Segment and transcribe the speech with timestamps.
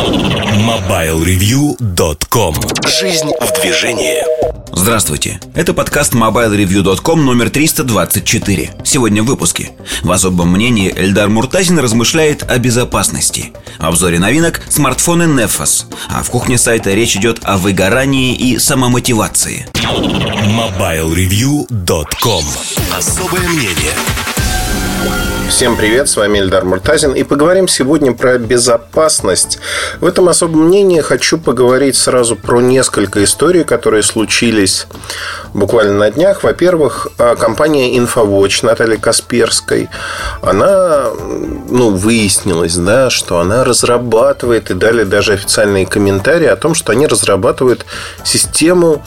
[0.00, 2.54] MobileReview.com
[2.88, 4.24] Жизнь в движении.
[4.72, 9.72] Здравствуйте, это подкаст MobileReview.com номер 324 Сегодня в выпуске.
[10.02, 13.52] В особом мнении Эльдар Муртазин размышляет о безопасности.
[13.78, 15.84] В обзоре новинок смартфоны Nefos.
[16.08, 19.66] А в кухне сайта речь идет о выгорании и самомотивации.
[19.74, 22.44] MobileReview.com
[22.96, 23.92] Особое мнение
[25.50, 29.58] Всем привет, с вами Эльдар Муртазин И поговорим сегодня про безопасность.
[30.00, 34.86] В этом особом мнении хочу поговорить сразу про несколько историй, которые случились
[35.52, 36.44] буквально на днях.
[36.44, 37.08] Во-первых,
[37.38, 39.90] компания InfoWatch Натальи Касперской
[40.40, 41.10] Она,
[41.68, 47.08] ну, выяснилось, да, что она разрабатывает И дали даже официальные комментарии о том, что они
[47.08, 47.84] разрабатывают
[48.24, 49.04] систему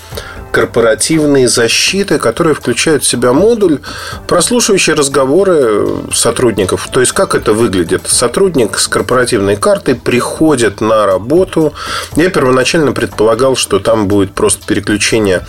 [0.53, 3.79] корпоративной защиты, которые включают в себя модуль,
[4.27, 6.87] прослушивающий разговоры сотрудников.
[6.91, 8.03] То есть, как это выглядит?
[8.05, 11.73] Сотрудник с корпоративной картой приходит на работу.
[12.15, 15.41] Я первоначально предполагал, что там будет просто переключение.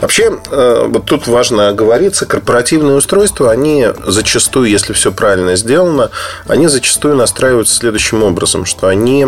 [0.00, 6.10] Вообще, э, вот тут важно оговориться, корпоративные устройства, они зачастую, если все правильно сделано,
[6.46, 9.26] они зачастую настраиваются следующим образом, что они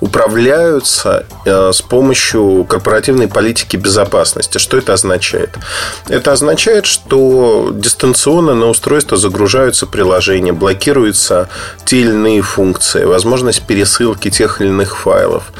[0.00, 4.61] управляются э, с помощью корпоративной политики безопасности.
[4.62, 5.58] Что это означает?
[6.08, 11.48] Это означает, что дистанционно на устройство загружаются приложения, блокируются
[11.84, 15.52] те или иные функции, возможность пересылки тех или иных файлов.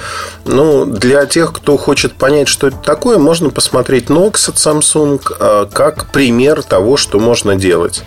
[0.45, 5.67] Ну, для тех, кто хочет понять, что это такое, можно посмотреть Nox от Samsung а,
[5.67, 8.05] как пример того, что можно делать.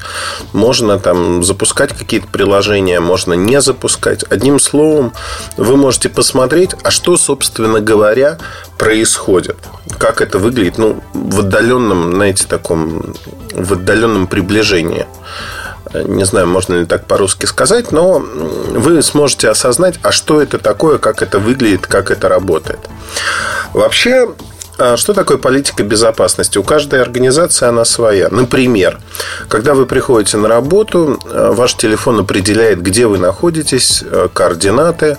[0.54, 4.24] Можно там запускать какие-то приложения, можно не запускать.
[4.30, 5.12] Одним словом,
[5.58, 8.38] вы можете посмотреть, а что, собственно говоря,
[8.78, 9.58] происходит.
[9.98, 13.14] Как это выглядит, ну, в отдаленном, знаете, таком,
[13.54, 15.06] в отдаленном приближении
[15.94, 20.98] не знаю, можно ли так по-русски сказать, но вы сможете осознать, а что это такое,
[20.98, 22.80] как это выглядит, как это работает.
[23.74, 24.30] Вообще,
[24.78, 26.58] а что такое политика безопасности?
[26.58, 28.28] У каждой организации она своя.
[28.30, 29.00] Например,
[29.48, 35.18] когда вы приходите на работу, э, ваш телефон определяет, где вы находитесь, э, координаты,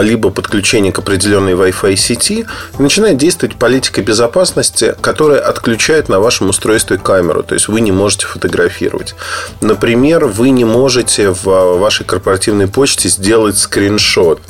[0.00, 2.46] либо подключение к определенной Wi-Fi сети,
[2.78, 7.42] начинает действовать политика безопасности, которая отключает на вашем устройстве камеру.
[7.42, 9.14] То есть вы не можете фотографировать.
[9.60, 14.40] Например, вы не можете в вашей корпоративной почте сделать скриншот.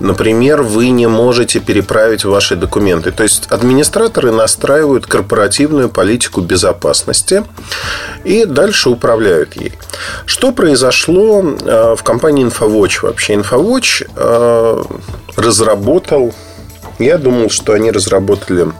[0.00, 3.10] Например, вы не можете переправить ваши документы.
[3.10, 7.44] То есть администраторы настраивают корпоративную политику безопасности
[8.24, 9.72] и дальше управляют ей.
[10.26, 13.34] Что произошло э, в компании InfoWatch вообще?
[13.34, 14.81] InfoWatch э,
[15.36, 16.34] разработал,
[16.98, 18.72] я думал, что они разработали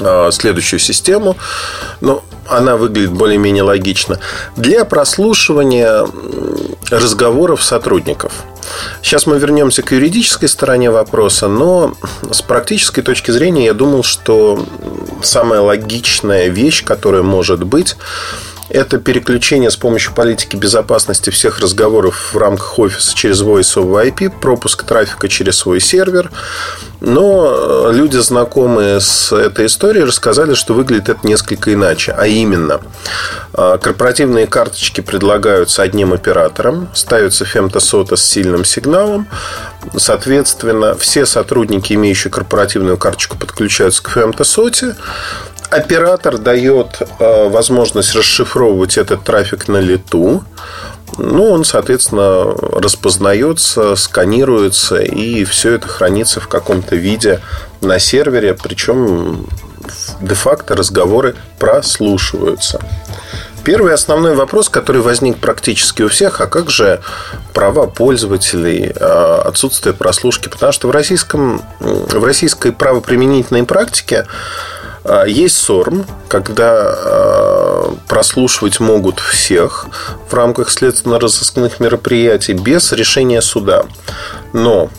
[0.00, 1.36] э, следующую систему,
[2.00, 4.20] но она выглядит более-менее логично,
[4.56, 6.06] для прослушивания
[6.90, 8.32] разговоров сотрудников–
[9.02, 11.94] Сейчас мы вернемся к юридической стороне вопроса, но
[12.30, 14.64] с практической точки зрения я думал, что
[15.22, 17.96] самая логичная вещь, которая может быть,
[18.68, 24.40] это переключение с помощью политики безопасности всех разговоров в рамках офиса через Voice over IP,
[24.40, 26.30] пропуск трафика через свой сервер.
[27.00, 32.12] Но люди, знакомые с этой историей, рассказали, что выглядит это несколько иначе.
[32.12, 32.80] А именно,
[33.52, 39.28] а, корпоративные карточки предлагаются одним оператором, ставится фемтосота с сильным сигналом.
[39.96, 44.96] Соответственно, все сотрудники, имеющие корпоративную карточку, подключаются к фемтосоте
[45.70, 50.44] оператор дает э, возможность расшифровывать этот трафик на лету.
[51.18, 57.40] Ну, он, соответственно, распознается, сканируется, и все это хранится в каком-то виде
[57.80, 59.46] на сервере, причем
[60.20, 62.80] де-факто разговоры прослушиваются.
[63.64, 67.00] Первый основной вопрос, который возник практически у всех, а как же
[67.52, 70.48] права пользователей, э, отсутствие прослушки?
[70.48, 74.26] Потому что в, российском, в российской правоприменительной практике
[75.26, 79.86] есть СОРМ, когда а, прослушивать могут всех
[80.28, 83.84] в рамках следственно-розыскных мероприятий без решения суда.
[84.52, 84.90] Но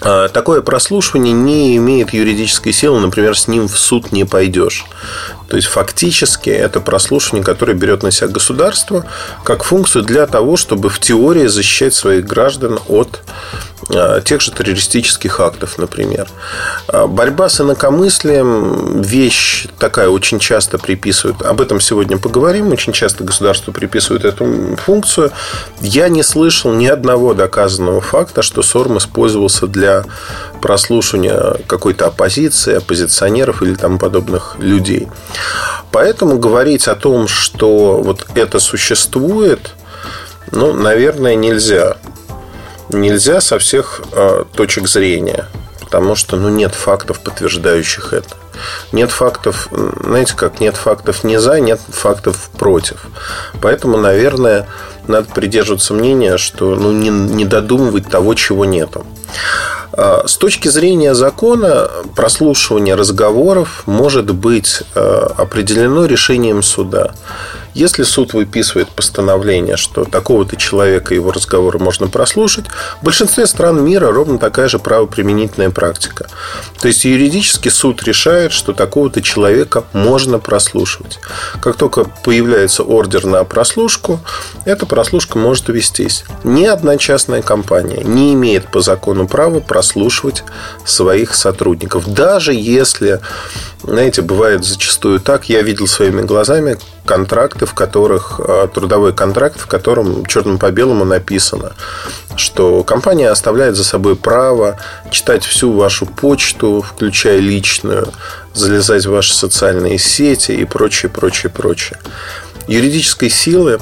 [0.00, 4.84] а, Такое прослушивание не имеет юридической силы, например, с ним в суд не пойдешь.
[5.48, 9.06] То есть фактически это прослушивание, которое берет на себя государство
[9.44, 13.20] как функцию для того, чтобы в теории защищать своих граждан от
[13.94, 16.28] а, тех же террористических актов, например.
[16.88, 21.42] А, борьба с инакомыслием– вещь такая, очень часто приписывают.
[21.42, 22.72] Об этом сегодня поговорим.
[22.72, 25.30] Очень часто государство приписывает эту функцию.
[25.80, 30.04] Я не слышал ни одного доказанного факта, что СОРМ использовался для
[30.66, 35.06] прослушивания какой-то оппозиции, оппозиционеров или тому подобных людей.
[35.92, 39.70] Поэтому говорить о том, что вот это существует,
[40.50, 41.98] ну, наверное, нельзя.
[42.88, 45.46] нельзя со всех э, точек зрения,
[45.82, 48.34] потому что ну, нет фактов, подтверждающих это.
[48.90, 49.68] Нет фактов,
[50.02, 53.06] знаете как, нет фактов не за, нет фактов против.
[53.60, 54.66] Поэтому, наверное,
[55.08, 59.06] надо придерживаться мнения, что ну, не, не додумывать того, чего нету.
[59.92, 67.14] А, с точки зрения закона, прослушивание разговоров может быть а, определено решением суда.
[67.76, 72.64] Если суд выписывает постановление, что такого-то человека его разговоры можно прослушать,
[73.02, 76.26] в большинстве стран мира ровно такая же правоприменительная практика.
[76.80, 81.18] То есть юридически суд решает, что такого-то человека можно прослушивать.
[81.60, 84.20] Как только появляется ордер на прослушку,
[84.64, 86.24] эта прослушка может вестись.
[86.44, 90.44] Ни одна частная компания не имеет по закону права прослушивать
[90.86, 92.06] своих сотрудников.
[92.10, 93.20] Даже если,
[93.86, 99.66] знаете, бывает зачастую так, я видел своими глазами контракты, в которых а, трудовой контракт, в
[99.66, 101.72] котором черным по белому написано,
[102.36, 104.78] что компания оставляет за собой право
[105.10, 108.08] читать всю вашу почту, включая личную,
[108.54, 111.98] залезать в ваши социальные сети и прочее, прочее, прочее.
[112.66, 113.78] Юридической силы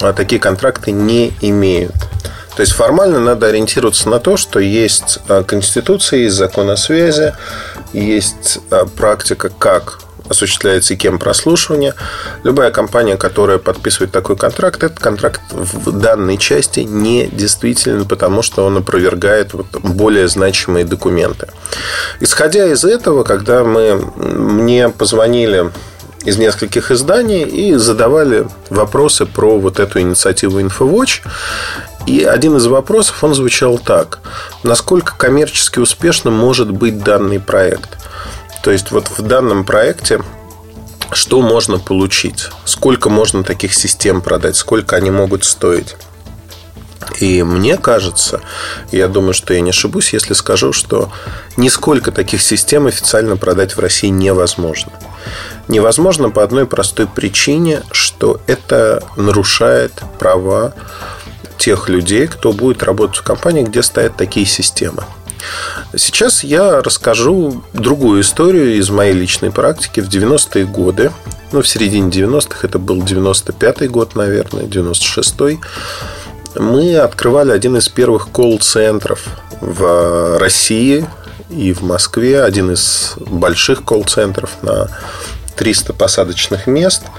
[0.00, 1.94] а, такие контракты не имеют.
[2.56, 7.34] То есть формально надо ориентироваться на то, что есть а, Конституция, есть закон о связи,
[7.92, 8.58] есть
[8.96, 11.94] практика, как осуществляется и кем прослушивание.
[12.42, 18.64] Любая компания, которая подписывает такой контракт, этот контракт в данной части не действителен, потому что
[18.64, 21.48] он опровергает более значимые документы.
[22.20, 25.70] Исходя из этого, когда мы, мне позвонили
[26.24, 31.20] из нескольких изданий и задавали вопросы про вот эту инициативу InfoWatch.
[32.06, 34.20] И один из вопросов, он звучал так.
[34.62, 37.98] Насколько коммерчески успешным может быть данный проект?
[38.62, 40.20] То есть вот в данном проекте
[41.12, 45.96] что можно получить, сколько можно таких систем продать, сколько они могут стоить.
[47.20, 48.40] И мне кажется,
[48.90, 51.12] я думаю, что я не ошибусь, если скажу, что
[51.56, 54.92] нисколько таких систем официально продать в России невозможно.
[55.68, 60.74] Невозможно по одной простой причине, что это нарушает права
[61.56, 65.04] тех людей, кто будет работать в компании, где стоят такие системы.
[65.94, 71.12] Сейчас я расскажу другую историю из моей личной практики в 90-е годы.
[71.52, 75.60] Ну, в середине 90-х, это был 95-й год, наверное, 96-й.
[76.56, 79.26] Мы открывали один из первых колл-центров
[79.60, 81.06] в России
[81.50, 82.42] и в Москве.
[82.42, 84.88] Один из больших колл-центров на
[85.56, 87.02] 300 посадочных мест–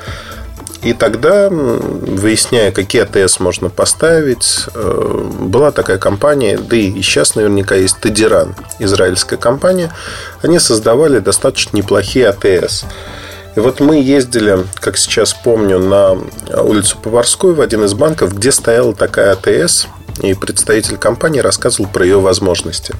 [0.83, 7.75] и тогда, выясняя, какие АТС можно поставить, э, была такая компания, да и сейчас наверняка
[7.75, 9.91] есть Тедиран, израильская компания.
[10.41, 12.85] Они создавали достаточно неплохие АТС.
[13.55, 16.11] И вот мы ездили, как сейчас помню, на
[16.61, 19.87] улицу Поварскую в один из банков, где стояла такая АТС,
[20.21, 22.93] и представитель компании рассказывал про ее возможности.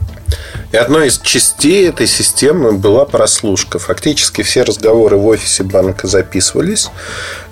[0.72, 3.80] И одной из частей этой системы была прослушка.
[3.80, 6.90] Фактически все разговоры в офисе банка записывались,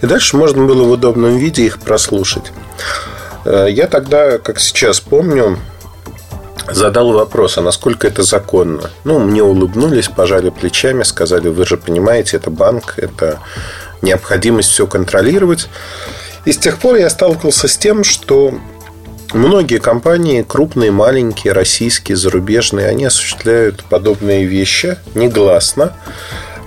[0.02, 2.52] и дальше можно было в удобном виде их прослушать.
[3.46, 5.60] Э, я тогда, как сейчас помню,
[6.70, 8.90] задал вопрос, а насколько это законно?
[9.04, 13.40] Ну, мне улыбнулись, пожали плечами, сказали, вы же понимаете, это банк, это
[14.02, 15.70] необходимость все контролировать.
[16.46, 18.54] И с тех пор я сталкивался с тем, что
[19.36, 25.92] Многие компании, крупные, маленькие, российские, зарубежные, они осуществляют подобные вещи негласно.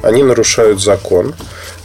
[0.03, 1.35] Они нарушают закон.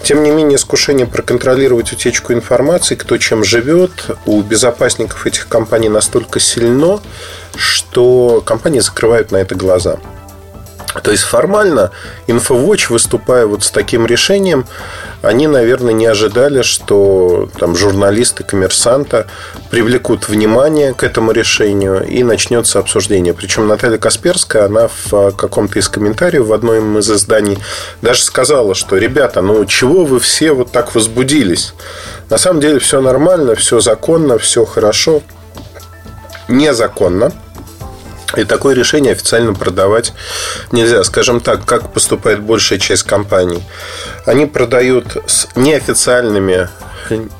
[0.04, 3.92] Тем не менее, искушение проконтролировать утечку информации, кто чем живет,
[4.26, 7.00] у безопасников этих компаний настолько сильно,
[7.56, 10.00] что компании закрывают на это глаза.
[11.02, 11.92] То есть формально
[12.28, 14.66] InfoWatch, выступая вот с таким решением,
[15.22, 19.28] они, наверное, не ожидали, что там журналисты коммерсанта
[19.72, 23.34] привлекут внимание к этому решению и начнется обсуждение.
[23.34, 27.58] Причем Наталья Касперская, она в каком-то из комментариев в одном из изданий
[28.02, 31.74] даже сказала, что ребята, ну чего вы все вот так возбудились?
[32.30, 35.22] На самом деле все нормально, все законно, все хорошо.
[36.50, 37.32] Незаконно
[38.38, 40.14] и такое решение официально продавать
[40.72, 41.04] нельзя.
[41.04, 43.64] Скажем так, как поступает большая часть компаний.
[44.26, 46.70] Они продают с неофициальными,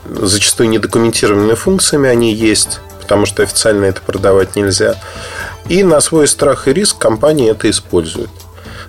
[0.06, 4.96] зачастую недокументированными функциями, они есть, потому что официально это продавать нельзя.
[5.70, 8.30] И на свой страх и риск компании это используют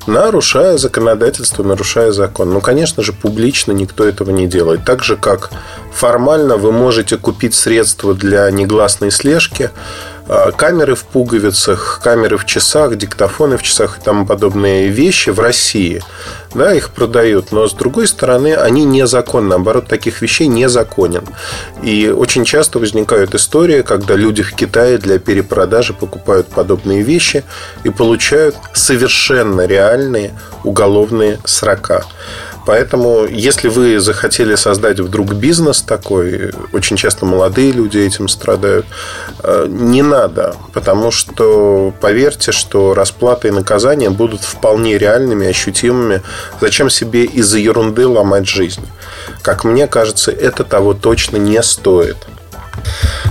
[0.07, 2.53] нарушая законодательство, нарушая закон.
[2.53, 4.85] Ну, конечно же, публично никто этого не делает.
[4.85, 5.51] Так же, как
[5.93, 9.71] формально вы можете купить средства для негласной слежки
[10.57, 16.03] камеры в пуговицах, камеры в часах, диктофоны в часах и тому подобные вещи в России.
[16.55, 19.49] Да, их продают, но с другой стороны, они незаконны.
[19.51, 21.27] Наоборот, таких вещей незаконен.
[21.83, 27.45] И очень часто возникают истории, когда люди в Китае для перепродажи покупают подобные вещи
[27.83, 32.05] и получают совершенно реальные уголовные срока.
[32.67, 38.87] Поэтому, если вы захотели создать вдруг бизнес такой, очень часто молодые люди этим страдают,
[39.43, 46.23] э, не надо, потому что поверьте, что расплаты и наказания будут вполне реальными, ощутимыми.
[46.61, 48.87] Зачем себе из-за ерунды ломать жизнь?
[49.43, 52.17] Как мне кажется, это того точно не стоит.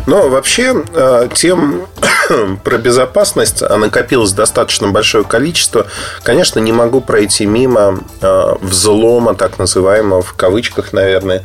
[0.08, 1.88] Но вообще э, тем
[2.64, 5.88] про безопасность а накопилось достаточно большое количество.
[6.24, 11.44] Конечно, не могу пройти мимо э, взлома, так называемого, в кавычках, наверное,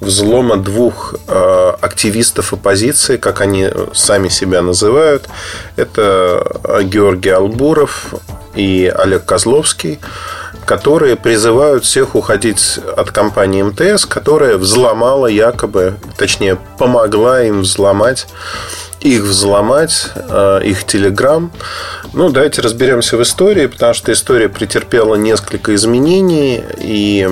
[0.00, 5.28] взлома двух э, активистов оппозиции, как они сами себя называют.
[5.76, 8.14] Это Георгий Албуров
[8.54, 9.98] и Олег Козловский
[10.66, 18.28] которые призывают всех уходить от компании МТС, которая взломала якобы, точнее, помогла им взломать
[19.00, 21.50] их взломать, э, их телеграм.
[22.12, 27.28] Ну, давайте разберемся в истории, потому что история претерпела несколько изменений, и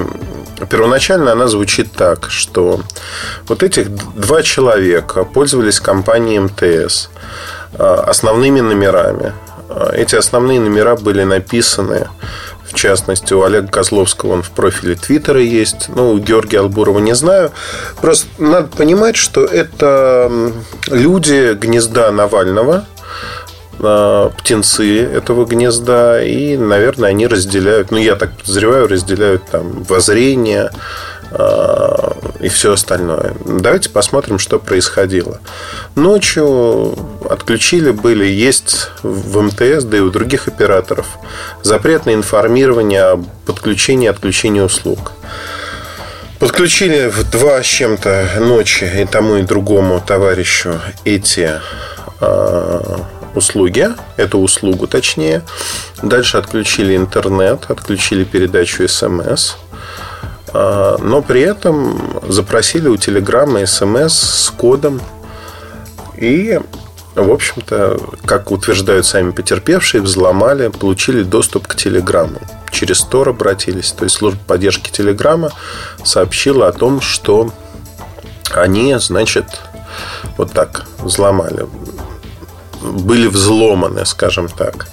[0.66, 2.80] первоначально она звучит так, что
[3.46, 7.08] вот этих два человека пользовались компанией МТС
[7.74, 9.32] э, основными номерами.
[9.68, 12.08] Э, эти основные номера были написаны
[12.68, 15.88] в частности, у Олега Козловского он в профиле Твиттера есть.
[15.88, 17.50] Ну, у Георгия Албурова не знаю.
[18.02, 20.30] Просто надо понимать, что это
[20.86, 22.97] люди гнезда Навального, а,
[23.78, 30.70] птенцы этого гнезда, и, наверное, они разделяют, ну, я так подозреваю, разделяют там воззрение,
[31.30, 33.34] а, и все остальное.
[33.44, 35.40] Давайте посмотрим, что происходило.
[35.94, 36.96] Ночью
[37.28, 41.06] отключили были, есть в МТС, да и у других операторов
[41.62, 45.12] запрет на информирование о подключении и отключении услуг.
[46.38, 51.60] Подключили в два с чем-то ночи и тому и другому товарищу эти
[52.20, 52.80] э,
[53.38, 55.42] услуги, эту услугу точнее.
[56.02, 59.54] Дальше отключили интернет, отключили передачу смс.
[60.52, 65.00] А, но при этом запросили у Телеграма смс с кодом.
[66.16, 66.60] И,
[67.14, 72.40] в общем-то, как утверждают сами потерпевшие, взломали, получили доступ к Телеграму.
[72.70, 73.92] Через Тор обратились.
[73.92, 75.50] То есть служба поддержки Телеграма
[76.04, 77.52] сообщила о том, что
[78.54, 79.46] они, значит,
[80.36, 81.66] вот так взломали
[82.82, 84.88] были взломаны, скажем так.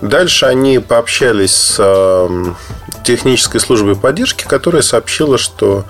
[0.00, 2.56] Дальше они пообщались с эм,
[3.04, 5.84] технической службой поддержки, которая сообщила, что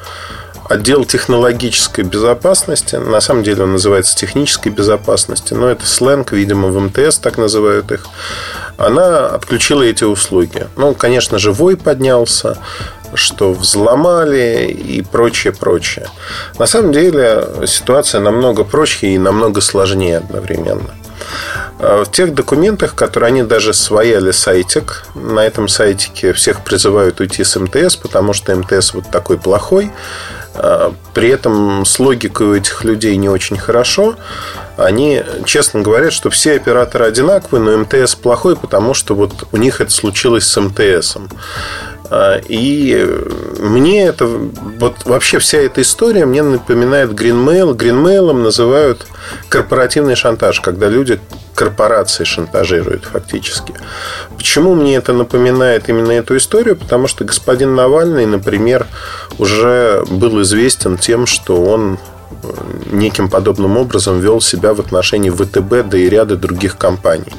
[0.68, 6.80] отдел технологической безопасности, на самом деле он называется технической безопасности, но это сленг, видимо, в
[6.80, 8.06] МТС так называют их,
[8.76, 10.66] она отключила эти услуги.
[10.76, 12.58] Ну, конечно же, вой поднялся,
[13.14, 16.08] что взломали и прочее, прочее.
[16.58, 20.90] На самом деле ситуация намного проще и намного сложнее одновременно.
[21.86, 27.44] А в тех документах, которые они даже свояли сайтик, на этом сайтике всех призывают уйти
[27.44, 29.90] с МТС, потому что МТС вот такой плохой.
[30.54, 34.16] А при этом с логикой у этих людей не очень хорошо.
[34.78, 39.82] Они честно говорят, что все операторы одинаковые, но МТС плохой, потому что вот у них
[39.82, 41.28] это случилось с МТСом.
[42.08, 43.06] А, и
[43.58, 47.76] мне это вот вообще вся эта история мне напоминает Greenmail.
[47.76, 49.06] Greenmail называют
[49.50, 51.20] корпоративный шантаж, когда люди
[51.54, 53.74] корпорации шантажируют фактически.
[54.36, 56.76] Почему мне это напоминает именно эту историю?
[56.76, 58.86] Потому что господин Навальный, например,
[59.38, 61.98] уже был известен тем, что он
[62.42, 62.48] э,
[62.92, 67.32] неким подобным образом вел себя в отношении ВТБ, да и ряда других компаний.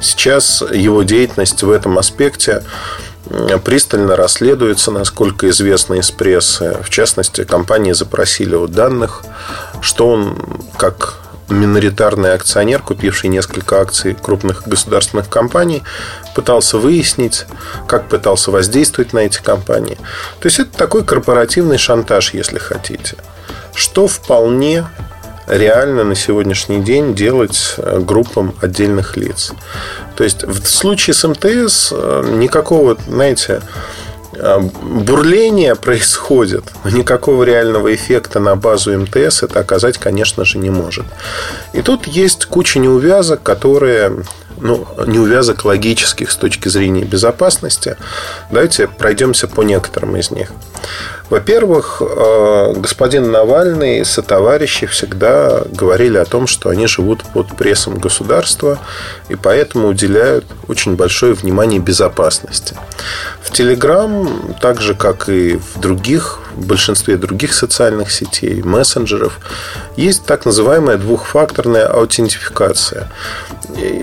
[0.00, 2.62] Сейчас его деятельность в этом аспекте
[3.64, 6.76] пристально расследуется, насколько известно из прессы.
[6.82, 9.22] В частности, компании запросили у данных,
[9.80, 10.36] что он,
[10.76, 11.18] как
[11.52, 15.82] миноритарный акционер, купивший несколько акций крупных государственных компаний,
[16.34, 17.46] пытался выяснить,
[17.86, 19.98] как пытался воздействовать на эти компании.
[20.40, 23.16] То есть это такой корпоративный шантаж, если хотите.
[23.74, 24.86] Что вполне
[25.46, 29.52] реально на сегодняшний день делать э, группам отдельных лиц.
[30.16, 33.62] То есть в случае с МТС э, никакого, знаете,
[34.34, 40.70] э, бурления происходит, но никакого реального эффекта на базу МТС это оказать, конечно же, не
[40.70, 41.06] может.
[41.72, 44.24] И тут есть куча неувязок, которые
[44.62, 47.96] ну, неувязок логических с точки зрения безопасности.
[48.50, 50.52] Давайте пройдемся по некоторым из них.
[51.32, 57.98] Во-первых, э, господин Навальный и сотоварищи всегда говорили о том, что они живут под прессом
[57.98, 58.78] государства
[59.30, 62.76] и поэтому уделяют очень большое внимание безопасности.
[63.40, 69.38] В Телеграм, так же как и в других, в большинстве других социальных сетей, мессенджеров,
[69.96, 73.08] есть так называемая двухфакторная аутентификация.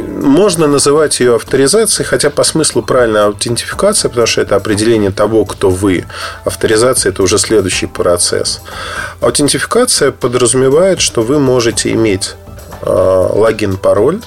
[0.07, 5.69] Можно называть ее авторизацией, хотя по смыслу правильная аутентификация, потому что это определение того, кто
[5.69, 6.05] вы.
[6.43, 8.61] Авторизация– это уже следующий процесс.
[9.19, 12.35] Аутентификация подразумевает, что вы можете иметь
[12.81, 14.21] э, логин, пароль,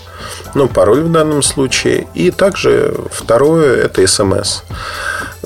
[0.55, 2.07] ну, пароль в данном случае.
[2.13, 4.63] И также второе– это смс.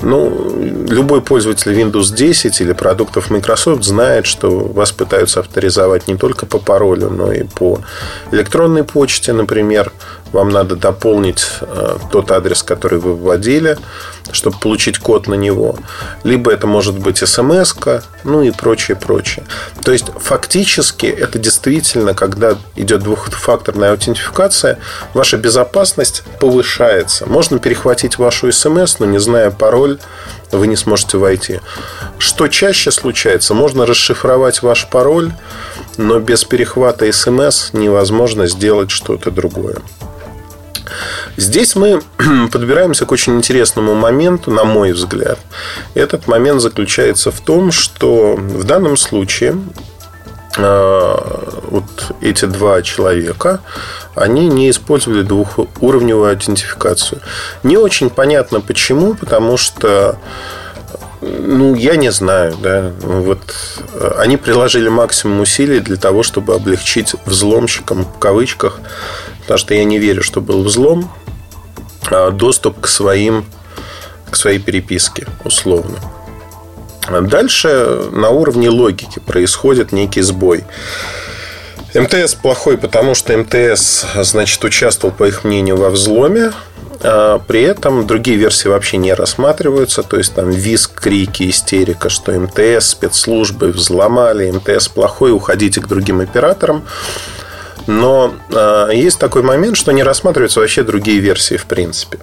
[0.01, 6.45] Ну, любой пользователь Windows 10 или продуктов Microsoft знает, что вас пытаются авторизовать не только
[6.45, 7.79] по паролю, но и по
[8.31, 9.93] электронной почте, например.
[10.33, 13.77] Вам надо дополнить э, тот адрес, который вы вводили,
[14.31, 15.77] чтобы получить код на него.
[16.23, 17.73] Либо это может быть смс
[18.23, 19.45] ну и прочее, прочее.
[19.83, 24.79] То есть, фактически, это действительно, когда идет двухфакторная аутентификация,
[25.13, 27.25] ваша безопасность повышается.
[27.25, 29.99] Можно перехватить вашу смс, но не зная пароль,
[30.51, 31.59] вы не сможете войти.
[32.19, 33.53] Что чаще случается?
[33.53, 35.31] Можно расшифровать ваш пароль,
[35.97, 39.77] но без перехвата смс невозможно сделать что-то другое.
[41.37, 42.01] Здесь мы
[42.51, 45.39] подбираемся к очень интересному моменту, на мой взгляд.
[45.93, 49.57] Этот момент заключается в том, что в данном случае
[50.57, 51.15] э,
[51.69, 51.85] вот
[52.21, 53.59] эти два человека,
[54.15, 57.21] они не использовали двухуровневую аутентификацию.
[57.63, 60.17] Не очень понятно почему, потому что
[61.21, 62.91] ну, я не знаю, да.
[63.01, 63.39] Вот
[63.93, 68.79] э, они приложили максимум усилий для того, чтобы облегчить взломщикам в кавычках,
[69.47, 71.09] потому что я не верю, что был взлом,
[72.11, 73.45] а доступ к своим
[74.29, 75.97] к своей переписке, условно.
[77.21, 80.65] Дальше на уровне логики происходит некий сбой.
[81.93, 86.51] МТС плохой, потому что МТС, значит, участвовал, по их мнению, во взломе.
[87.01, 90.03] А при этом другие версии вообще не рассматриваются.
[90.03, 96.19] То есть там виск, крики, истерика, что МТС, спецслужбы взломали, МТС плохой, уходите к другим
[96.19, 96.83] операторам.
[97.87, 102.19] Но э, есть такой момент, что не рассматриваются вообще другие версии в принципе.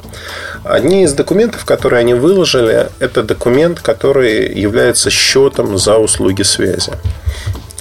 [0.62, 6.92] Одни из документов, которые они выложили, это документ, который является счетом за услуги связи.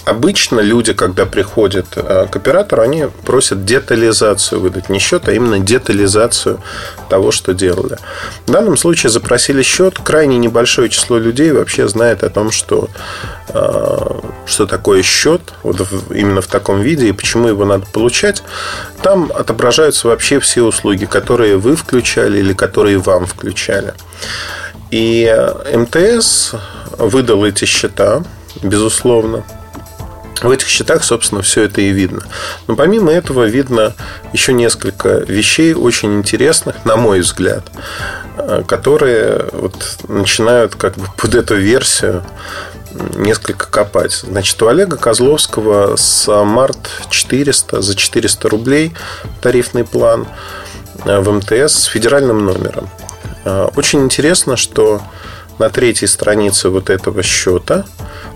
[0.05, 4.89] Обычно люди, когда приходят э, к оператору, они просят детализацию выдать.
[4.89, 6.59] Не счет, а именно детализацию
[7.09, 7.97] того, что делали.
[8.45, 9.97] В данном случае запросили счет.
[10.03, 12.89] Крайне небольшое число людей вообще знает о том, что,
[13.47, 18.43] э, что такое счет вот именно в таком виде и почему его надо получать.
[19.01, 23.93] Там отображаются вообще все услуги, которые вы включали или которые вам включали.
[24.91, 26.55] И э, МТС
[26.97, 28.21] выдал эти счета,
[28.61, 29.45] безусловно.
[30.43, 32.21] В этих счетах, собственно, все это и видно.
[32.67, 33.93] Но помимо этого видно
[34.34, 37.63] еще несколько вещей очень интересных, на мой взгляд,
[38.38, 42.23] э, которые вот начинают как бы под эту версию
[43.15, 44.12] несколько копать.
[44.12, 48.93] Значит, у Олега Козловского с март 400 за 400 рублей
[49.41, 50.27] тарифный план
[51.06, 52.89] э, в МТС с федеральным номером.
[53.45, 55.01] Э, очень интересно, что
[55.58, 57.86] на третьей странице вот этого счета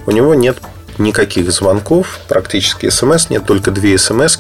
[0.06, 0.58] у него нет
[0.98, 4.38] никаких звонков, практически смс нет, только две смс.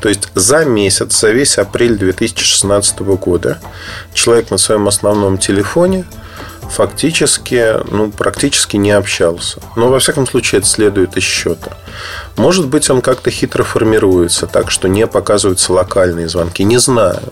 [0.00, 3.58] То есть за месяц, за весь апрель 2016 года
[4.12, 6.04] человек на своем основном телефоне
[6.70, 9.60] фактически, ну, практически не общался.
[9.76, 11.76] Но, во всяком случае, это следует из счета.
[12.36, 16.64] Может быть, он как-то хитро формируется, так что не показываются локальные звонки.
[16.64, 17.22] Не знаю.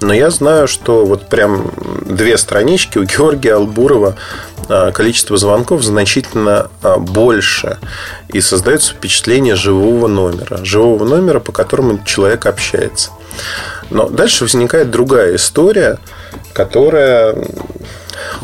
[0.00, 1.70] Но я знаю, что вот прям
[2.06, 4.16] две странички у Георгия Албурова
[4.68, 7.78] а, количество звонков значительно а, больше.
[8.28, 10.64] И создается впечатление живого номера.
[10.64, 13.10] Живого номера, по которому человек общается.
[13.90, 15.98] Но дальше возникает другая история,
[16.52, 17.34] которая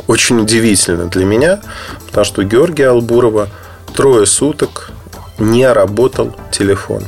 [0.06, 1.60] очень удивительна для меня,
[2.06, 3.48] потому что у Георгия Албурова
[3.94, 4.90] трое суток
[5.38, 7.02] не работал телефон.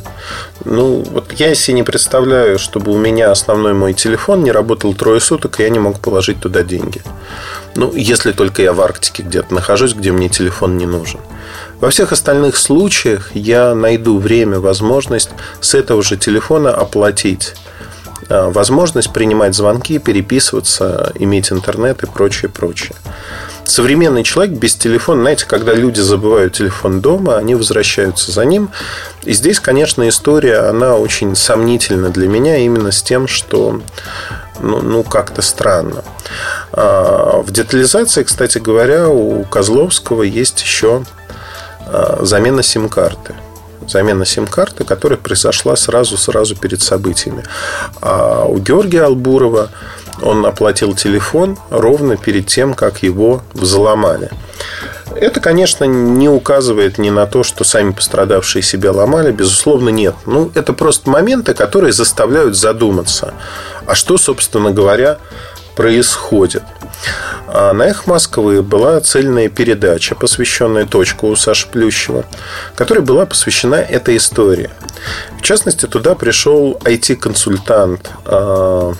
[0.64, 5.20] Ну, вот я себе не представляю, чтобы у меня основной мой телефон не работал трое
[5.20, 7.02] суток, и я не мог положить туда деньги.
[7.74, 11.20] Ну, если только я в Арктике где-то нахожусь, где мне телефон не нужен.
[11.80, 17.54] Во всех остальных случаях я найду время, возможность с этого же телефона оплатить
[18.28, 22.94] возможность принимать звонки, переписываться, иметь интернет и прочее, прочее.
[23.64, 28.70] Современный человек без телефона, знаете, когда люди забывают телефон дома, они возвращаются за ним.
[29.24, 33.82] И здесь, конечно, история, она очень сомнительна для меня именно с тем, что
[34.60, 36.02] ну, ну как-то странно.
[36.72, 41.04] А, в детализации, кстати говоря, у Козловского есть еще
[41.86, 43.34] а, замена сим-карты
[43.88, 47.44] замена сим-карты, которая произошла сразу-сразу перед событиями.
[48.00, 49.70] А у Георгия Албурова
[50.22, 54.30] он оплатил телефон ровно перед тем, как его взломали.
[55.14, 59.32] Это, конечно, не указывает ни на то, что сами пострадавшие себя ломали.
[59.32, 60.14] Безусловно, нет.
[60.26, 63.34] Ну, это просто моменты, которые заставляют задуматься.
[63.86, 65.18] А что, собственно говоря,
[65.78, 66.64] происходит?
[67.46, 72.24] А на «Эх Москвы» была цельная передача, посвященная точку у Саши Плющева,
[72.74, 74.70] которая была посвящена этой истории.
[75.38, 78.92] В частности, туда пришел IT-консультант, а,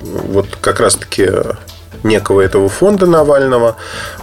[0.00, 1.28] вот как раз-таки
[2.04, 3.76] некого этого фонда Навального,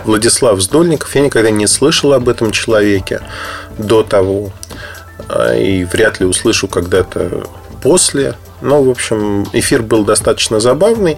[0.05, 1.13] Владислав Сдольников.
[1.15, 3.19] Я никогда не слышал об этом человеке
[3.77, 4.53] до того.
[5.27, 7.45] А, и вряд ли услышу когда-то
[7.83, 8.35] после.
[8.61, 11.17] Но, в общем, эфир был достаточно забавный.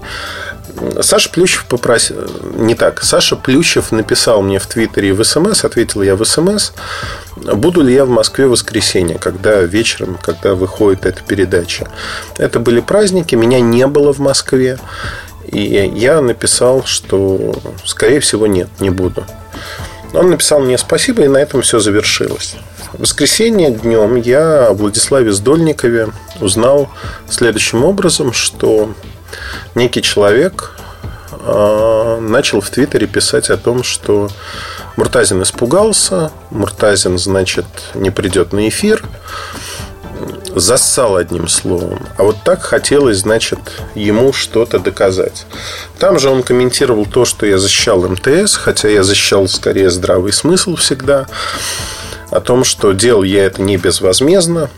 [1.01, 2.17] Саша Плющев попросил...
[2.55, 3.03] Не так.
[3.03, 6.71] Саша Плющев написал мне в Твиттере в СМС, ответил я в СМС,
[7.35, 11.87] буду ли я в Москве в воскресенье, когда вечером, когда выходит эта передача.
[12.37, 14.77] Это были праздники, меня не было в Москве.
[15.47, 19.25] И я написал, что, скорее всего, нет, не буду.
[20.13, 22.55] Он написал мне спасибо, и на этом все завершилось.
[22.93, 26.09] Воскресенье днем я о Владиславе Сдольникове
[26.41, 26.89] узнал
[27.29, 28.93] следующим образом, что
[29.75, 30.71] некий человек
[31.31, 34.29] а, начал в Твиттере писать о том, что
[34.95, 39.03] Муртазин испугался, Муртазин, значит, не придет на эфир,
[40.55, 41.99] зассал одним словом.
[42.17, 43.59] А вот так хотелось, значит,
[43.93, 45.45] ему что-то доказать.
[45.99, 50.75] Там же он комментировал то, что я защищал МТС, хотя я защищал скорее здравый смысл
[50.75, 51.27] всегда,
[52.31, 54.69] о том, что делал я это не безвозмездно,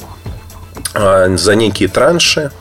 [0.93, 2.51] а за некие транши,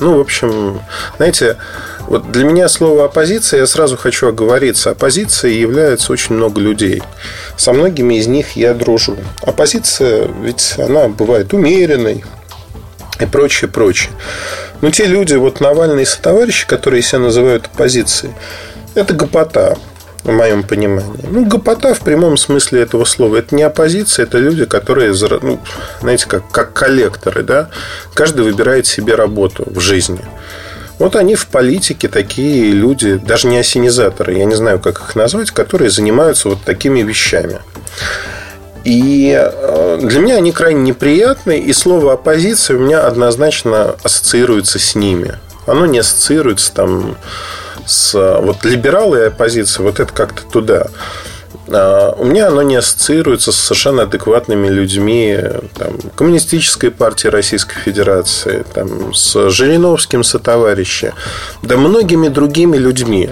[0.00, 0.80] ну, в общем,
[1.18, 1.58] знаете,
[2.06, 4.90] вот для меня слово оппозиция, я сразу хочу оговориться.
[4.90, 7.02] Оппозицией является очень много людей.
[7.56, 9.18] Со многими из них я дружу.
[9.42, 12.24] Оппозиция, ведь она бывает умеренной
[13.20, 14.12] и прочее, прочее.
[14.80, 18.32] Но те люди, вот Навальный и сотоварищи, которые себя называют оппозицией,
[18.94, 19.76] это гопота
[20.22, 21.26] в моем понимании.
[21.30, 23.36] Ну, гопота в прямом смысле этого слова.
[23.36, 25.60] Это не оппозиция, это люди, которые, ну,
[26.00, 27.70] знаете, как, как коллекторы, да?
[28.14, 30.20] Каждый выбирает себе работу в жизни.
[30.98, 35.50] Вот они в политике такие люди, даже не осенизаторы, я не знаю, как их назвать,
[35.50, 37.60] которые занимаются вот такими вещами.
[38.84, 44.94] И э, для меня они крайне неприятны, и слово оппозиция у меня однозначно ассоциируется с
[44.94, 45.38] ними.
[45.66, 47.16] Оно не ассоциируется там
[47.90, 50.86] с вот либералы и оппозиция, вот это как-то туда.
[51.68, 55.38] А, у меня оно не ассоциируется с совершенно адекватными людьми
[55.76, 61.14] там, Коммунистической партии Российской Федерации, там, с Жириновским сотоварища,
[61.62, 63.30] да многими другими людьми.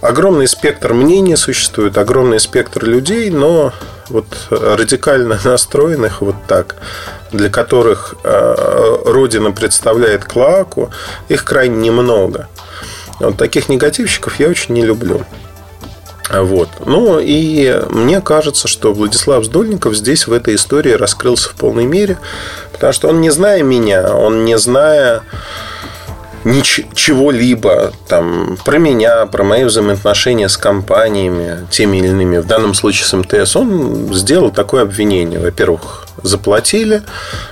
[0.00, 3.72] Огромный спектр мнений существует, огромный спектр людей, но
[4.08, 6.76] вот радикально настроенных вот так,
[7.32, 10.90] для которых э, Родина представляет клаку,
[11.28, 12.48] их крайне немного.
[13.20, 15.22] Вот таких негативщиков я очень не люблю.
[16.30, 16.68] Вот.
[16.84, 22.18] Ну и мне кажется, что Владислав Сдольников здесь в этой истории раскрылся в полной мере,
[22.72, 25.22] потому что он не зная меня, он не зная
[26.46, 33.06] ничего-либо там, про меня, про мои взаимоотношения с компаниями, теми или иными, в данном случае
[33.06, 35.40] с МТС, он сделал такое обвинение.
[35.40, 37.02] Во-первых, заплатили.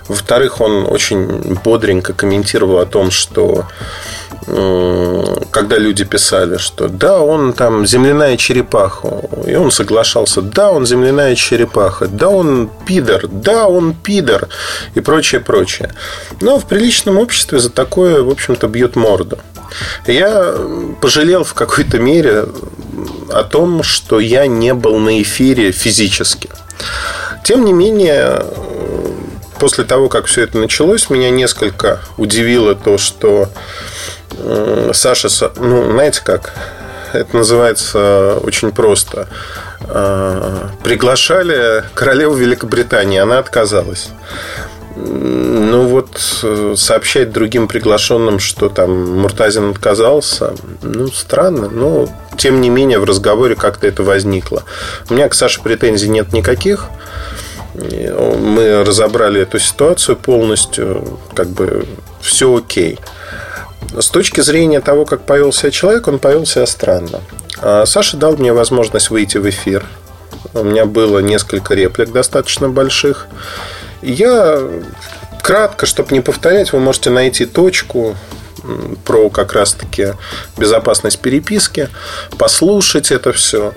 [0.06, 3.66] Во-вторых, он очень бодренько комментировал о том, что
[4.46, 11.34] когда люди писали, что да, он там земляная черепаха, и он соглашался, да, он земляная
[11.34, 14.48] черепаха, да, он пидор, да, он пидор,
[14.94, 15.92] и прочее, прочее.
[16.40, 19.38] Но в приличном обществе за такое, в общем-то, бьет морду.
[20.06, 20.54] Я
[21.00, 22.46] пожалел в какой-то мере
[23.32, 26.50] о том, что я не был на эфире физически.
[27.44, 28.44] Тем не менее,
[29.58, 33.48] после того, как все это началось, меня несколько удивило то, что
[34.92, 36.52] Саша, ну, знаете как,
[37.12, 39.28] это называется очень просто.
[39.88, 44.10] Э, приглашали королеву Великобритании, она отказалась.
[44.96, 52.70] Ну вот э, сообщать другим приглашенным, что там Муртазин отказался, ну странно, но тем не
[52.70, 54.62] менее в разговоре как-то это возникло.
[55.10, 56.86] У меня к Саше претензий нет никаких.
[57.74, 61.86] Мы разобрали эту ситуацию полностью, как бы
[62.20, 63.00] все окей.
[63.98, 67.20] С точки зрения того, как повел себя человек, он повел себя странно.
[67.58, 69.84] А Саша дал мне возможность выйти в эфир.
[70.52, 73.26] У меня было несколько реплик достаточно больших.
[74.02, 74.60] Я
[75.42, 78.16] кратко, чтобы не повторять, вы можете найти точку.
[79.04, 80.14] про как раз-таки
[80.56, 81.88] безопасность переписки,
[82.38, 83.74] послушать это все.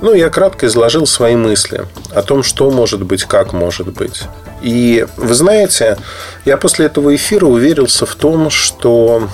[0.00, 4.22] Ну, я кратко изложил свои мысли о том, что может быть, как может быть.
[4.62, 5.98] И вы знаете,
[6.44, 9.28] я после этого эфира уверился в том, что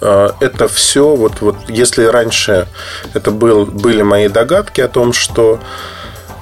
[0.00, 2.66] это все, вот, вот если раньше
[3.14, 5.58] это был, были мои догадки о том, что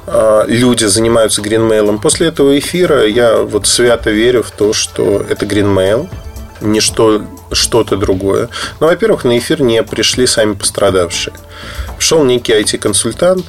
[0.06, 5.46] э, люди занимаются гринмейлом, после этого эфира я вот свято верю в то, что это
[5.46, 6.08] гринмейл,
[6.60, 8.48] не что, что-то другое.
[8.80, 11.34] Но, во-первых, на эфир не пришли сами пострадавшие.
[11.96, 13.44] Пришел некий IT-консультант,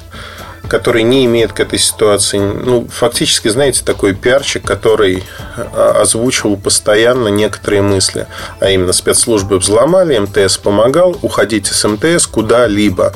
[0.67, 5.23] который не имеет к этой ситуации, ну, фактически, знаете, такой пиарчик, который
[5.56, 8.28] а, озвучивал постоянно некоторые мысли,
[8.60, 13.13] а именно спецслужбы взломали, МТС помогал, уходите с МТС куда-либо.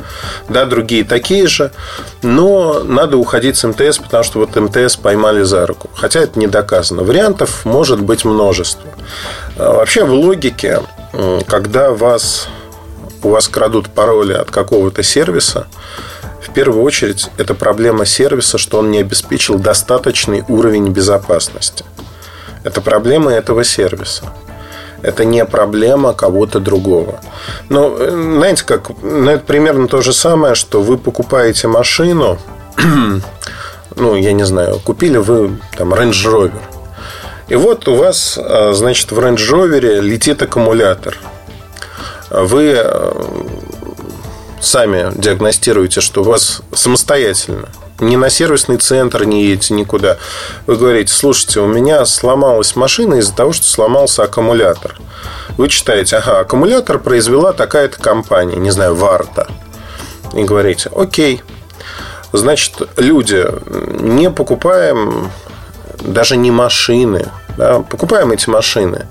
[0.47, 1.71] Да, другие такие же,
[2.21, 5.89] но надо уходить с МТС, потому что вот МТС поймали за руку.
[5.93, 7.03] Хотя это не доказано.
[7.03, 8.89] Вариантов может быть множество.
[9.57, 10.81] А, вообще в логике,
[11.47, 12.47] когда вас,
[13.23, 15.67] у вас крадут пароли от какого-то сервиса,
[16.49, 21.85] в первую очередь, это проблема сервиса, что он не обеспечил достаточный уровень безопасности.
[22.63, 24.33] Это проблема этого сервиса.
[25.01, 27.21] Это не проблема кого-то другого.
[27.69, 32.39] Но, знаете, как, ну, это примерно то же самое, что вы покупаете машину,
[33.95, 36.61] ну, я не знаю, купили вы там Range Rover.
[37.47, 41.15] И вот у вас, а, значит, в Range Rover летит аккумулятор.
[42.29, 43.18] Вы а,
[44.61, 47.69] сами диагностируете, что у вас самостоятельно
[48.01, 50.17] ни на сервисный центр не едете никуда.
[50.67, 54.95] Вы говорите, слушайте, у меня сломалась машина из-за того, что сломался аккумулятор.
[55.57, 59.47] Вы читаете, ага, аккумулятор произвела такая-то компания, не знаю, Варта.
[60.33, 61.41] И говорите, окей,
[62.31, 63.45] значит, люди,
[64.01, 65.31] не покупаем
[66.01, 69.07] даже не машины, да, покупаем эти машины.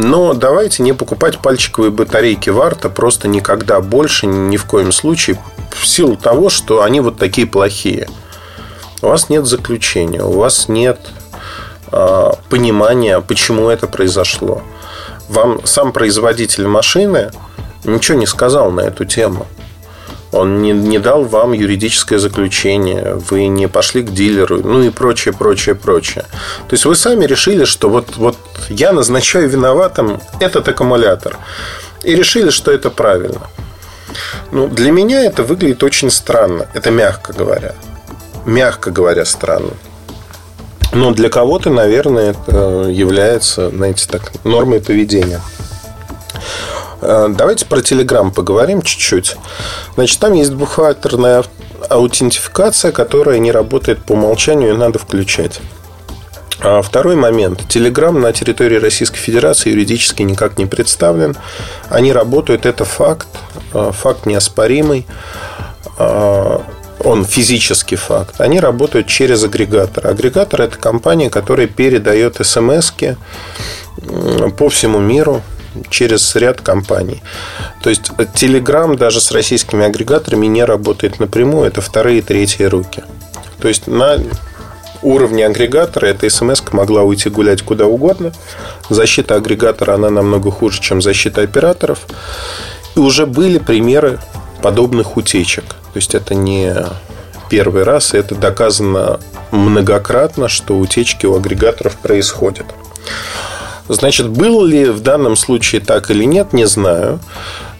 [0.00, 5.84] Но давайте не покупать пальчиковые батарейки Варта просто никогда больше, ни в коем случае, в
[5.84, 8.08] силу того, что они вот такие плохие.
[9.02, 11.00] У вас нет заключения, у вас нет
[11.90, 14.62] э, понимания, почему это произошло.
[15.28, 17.32] Вам сам производитель машины
[17.82, 19.48] ничего не сказал на эту тему.
[20.38, 25.34] Он не, не дал вам юридическое заключение, вы не пошли к дилеру, ну и прочее,
[25.34, 26.24] прочее, прочее.
[26.68, 28.36] То есть вы сами решили, что вот, вот
[28.68, 31.36] я назначаю виноватым этот аккумулятор.
[32.04, 33.48] И решили, что это правильно.
[34.52, 36.68] Ну, для меня это выглядит очень странно.
[36.72, 37.74] Это мягко говоря.
[38.46, 39.72] Мягко говоря, странно.
[40.92, 45.40] Но для кого-то, наверное, это является, знаете, так, нормой поведения.
[47.00, 49.36] Э, давайте про Telegram поговорим чуть-чуть.
[49.94, 51.44] Значит, там есть двухфакторная
[51.88, 55.60] аутентификация, которая не работает по умолчанию, и надо включать.
[56.60, 57.60] А второй момент.
[57.68, 61.36] Telegram на территории Российской Федерации юридически никак не представлен.
[61.88, 63.28] Они работают, это факт,
[63.72, 65.06] э, факт неоспоримый.
[65.98, 66.58] Э,
[67.04, 68.40] он физический факт.
[68.40, 70.08] Они работают через агрегатор.
[70.08, 72.92] Агрегатор– это компания, которая передает смс
[74.56, 75.42] по всему миру
[75.90, 77.22] через ряд компаний.
[77.82, 83.02] То есть Telegram даже с российскими агрегаторами не работает напрямую, это вторые и третьи руки.
[83.60, 84.18] То есть на
[85.02, 88.32] уровне агрегатора эта смс могла уйти гулять куда угодно.
[88.88, 92.00] Защита агрегатора, она намного хуже, чем защита операторов.
[92.96, 94.18] И уже были примеры
[94.62, 95.64] подобных утечек.
[95.64, 96.74] То есть это не
[97.48, 102.66] первый раз, и это доказано многократно, что утечки у агрегаторов происходят.
[103.88, 107.20] Значит, был ли в данном случае так или нет, не знаю.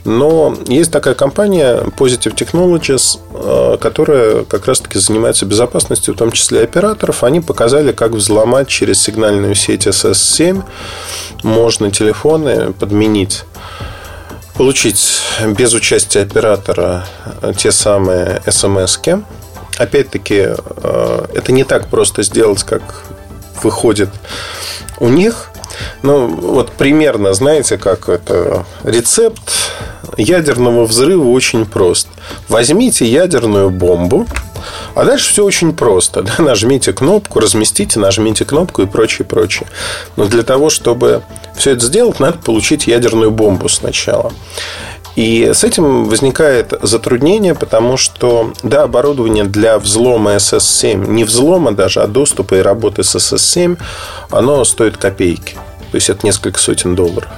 [0.04, 6.62] Но есть такая компания Positive Technologies, э, которая как раз-таки занимается безопасностью, в том числе
[6.62, 7.24] операторов.
[7.24, 10.62] Они показали, как взломать через сигнальную сеть SS7
[11.42, 13.44] можно телефоны подменить
[14.54, 17.04] получить без участия оператора
[17.56, 19.22] те самые смс -ки.
[19.78, 22.82] Опять-таки, э, это не так просто сделать, как
[23.62, 24.08] выходит
[24.98, 25.50] у них.
[26.02, 29.40] Ну, вот примерно, знаете, как это рецепт
[30.16, 32.08] ядерного взрыва очень прост.
[32.48, 34.26] Возьмите ядерную бомбу,
[34.94, 36.22] а дальше все очень просто.
[36.28, 36.42] Да?
[36.42, 39.68] Нажмите кнопку, разместите, нажмите кнопку и прочее, прочее.
[40.16, 41.22] Но для того, чтобы
[41.56, 44.32] все это сделать, надо получить ядерную бомбу сначала.
[45.16, 52.00] И с этим возникает затруднение, потому что, да, оборудование для взлома SS7, не взлома даже,
[52.00, 53.78] а доступа и работы с SS7,
[54.30, 55.56] оно стоит копейки.
[55.90, 57.30] То есть это несколько сотен долларов.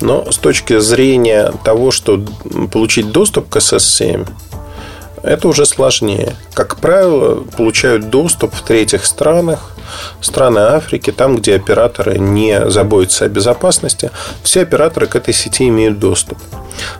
[0.00, 2.22] Но с точки зрения того, что
[2.72, 4.26] получить доступ к SS7,
[5.22, 6.36] это уже сложнее.
[6.52, 9.73] Как правило, получают доступ в третьих странах
[10.20, 14.10] страны Африки, там, где операторы не заботятся о безопасности,
[14.42, 16.38] все операторы к этой сети имеют доступ.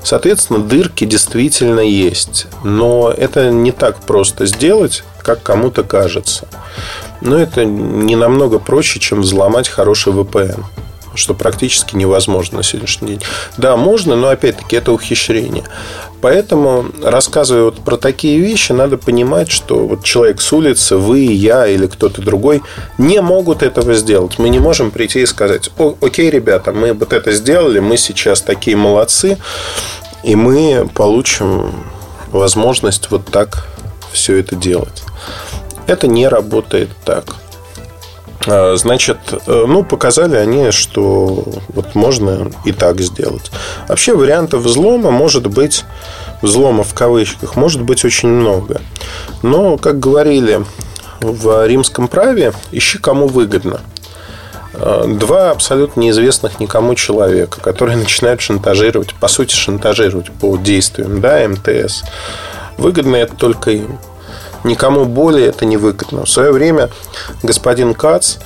[0.02, 2.46] Соответственно, дырки действительно есть.
[2.62, 6.46] Но это не так просто сделать, как кому-то кажется.
[7.20, 10.64] Но это не намного проще, чем взломать хороший VPN
[11.14, 13.20] что практически невозможно на сегодняшний день.
[13.56, 15.64] Да, можно, но опять-таки это ухищрение.
[16.20, 21.66] Поэтому, рассказывая вот про такие вещи, надо понимать, что вот человек с улицы, вы, я
[21.66, 22.62] или кто-то другой
[22.96, 24.38] не могут этого сделать.
[24.38, 28.76] Мы не можем прийти и сказать, окей, ребята, мы вот это сделали, мы сейчас такие
[28.76, 29.38] молодцы,
[30.22, 31.72] и мы получим
[32.30, 33.68] возможность вот так
[34.12, 35.02] все это делать.
[35.86, 37.36] Это не работает так.
[38.46, 43.50] А, значит, э, ну, показали они, что вот можно и так сделать.
[43.88, 45.84] Вообще вариантов взлома может быть,
[46.42, 48.80] взлома в кавычках, может быть очень много.
[49.42, 50.64] Но, как говорили
[51.20, 53.80] в римском праве, ищи кому выгодно.
[54.74, 61.46] А, два абсолютно неизвестных никому человека, которые начинают шантажировать, по сути, шантажировать по действиям да,
[61.48, 62.02] МТС.
[62.76, 63.98] Выгодно это только им
[64.64, 66.24] никому более это не выгодно.
[66.24, 66.90] В свое время
[67.42, 68.36] господин Кац,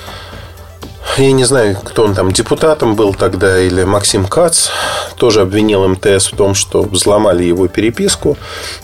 [1.17, 4.69] я не знаю, кто он там, депутатом был тогда, или Максим Кац,
[5.17, 8.37] тоже обвинил МТС в том, что взломали его переписку.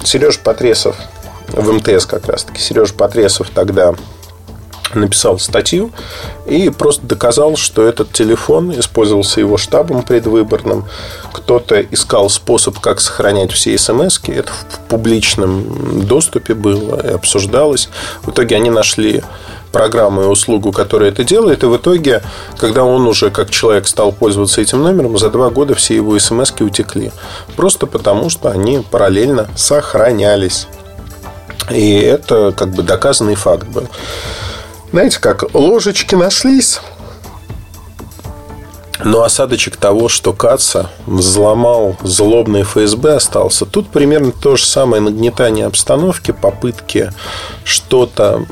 [0.03, 0.97] Сереж Потресов,
[1.49, 3.95] в МТС как раз-таки, Сереж Потресов тогда
[4.97, 5.91] написал статью
[6.47, 10.85] и просто доказал, что этот телефон использовался его штабом предвыборным.
[11.33, 14.35] Кто-то искал способ, как сохранять все смс -ки.
[14.35, 17.89] Это в публичном доступе было и обсуждалось.
[18.23, 19.23] В итоге они нашли
[19.75, 21.65] программу и услугу, которая это делает.
[21.65, 22.23] И в итоге,
[22.59, 26.53] когда он уже как человек стал пользоваться этим номером, за два года все его смс
[26.61, 27.11] утекли.
[27.57, 30.69] Просто потому, что они параллельно сохранялись.
[31.71, 33.89] И это как бы доказанный факт был.
[34.95, 36.79] Знаете, как ложечки нашлись,
[39.03, 43.67] но осадочек того, что Каца взломал злобный ФСБ остался.
[43.67, 47.13] Тут примерно то же самое нагнетание обстановки, попытки
[47.65, 48.47] что-то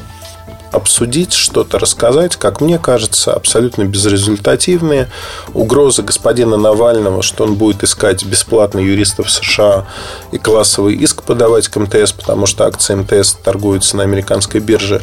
[0.72, 5.08] обсудить, что-то рассказать, как мне кажется, абсолютно безрезультативные.
[5.54, 9.86] Угрозы господина Навального, что он будет искать бесплатно юристов США
[10.32, 15.02] и классовый иск подавать к МТС, потому что акции МТС торгуются на американской бирже,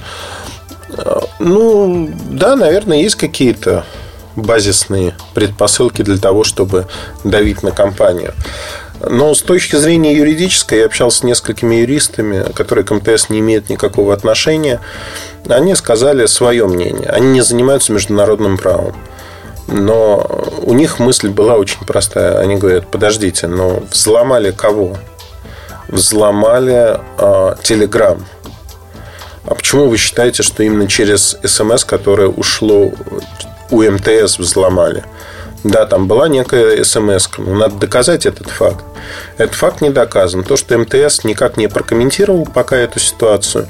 [1.40, 3.86] ну, да, наверное, есть какие-то
[4.36, 6.88] базисные предпосылки для того, чтобы
[7.24, 8.34] давить на компанию.
[9.02, 13.70] Но с точки зрения юридической, я общался с несколькими юристами, которые к МТС не имеют
[13.70, 14.82] никакого отношения.
[15.48, 17.10] Они сказали свое мнение.
[17.10, 18.96] Они не занимаются международным правом.
[19.68, 22.40] Но у них мысль была очень простая.
[22.40, 24.98] Они говорят, подождите, но взломали кого?
[25.88, 28.22] Взломали э, Telegram.
[29.50, 32.92] А почему вы считаете, что именно через СМС, которое ушло
[33.72, 35.04] у МТС, взломали?
[35.64, 38.86] Да, там была некая СМС, но надо доказать этот факт.
[39.38, 40.44] Этот факт не доказан.
[40.44, 43.68] То, что МТС никак не прокомментировал пока эту ситуацию,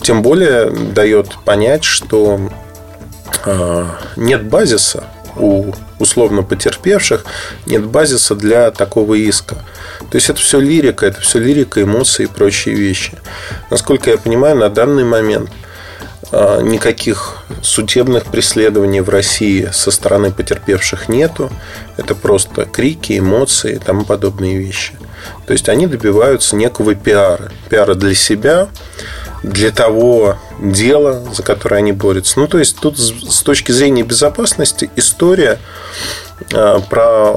[0.00, 2.40] тем более дает понять, что
[3.44, 3.86] э,
[4.16, 5.04] нет базиса
[5.36, 7.24] у условно потерпевших,
[7.66, 9.56] нет базиса для такого иска.
[10.10, 13.12] То есть это все лирика, это все лирика, эмоции и прочие вещи.
[13.70, 15.50] Насколько я понимаю, на данный момент
[16.36, 21.50] а, никаких судебных преследований в России со стороны потерпевших нету.
[21.96, 24.94] Это просто крики, эмоции и тому подобные вещи.
[25.46, 27.52] То есть они добиваются некого пиара.
[27.68, 28.68] Пиара для себя,
[29.44, 32.40] для того дела, за которое они борются.
[32.40, 35.58] Ну, то есть тут с точки зрения безопасности история
[36.52, 37.34] а, про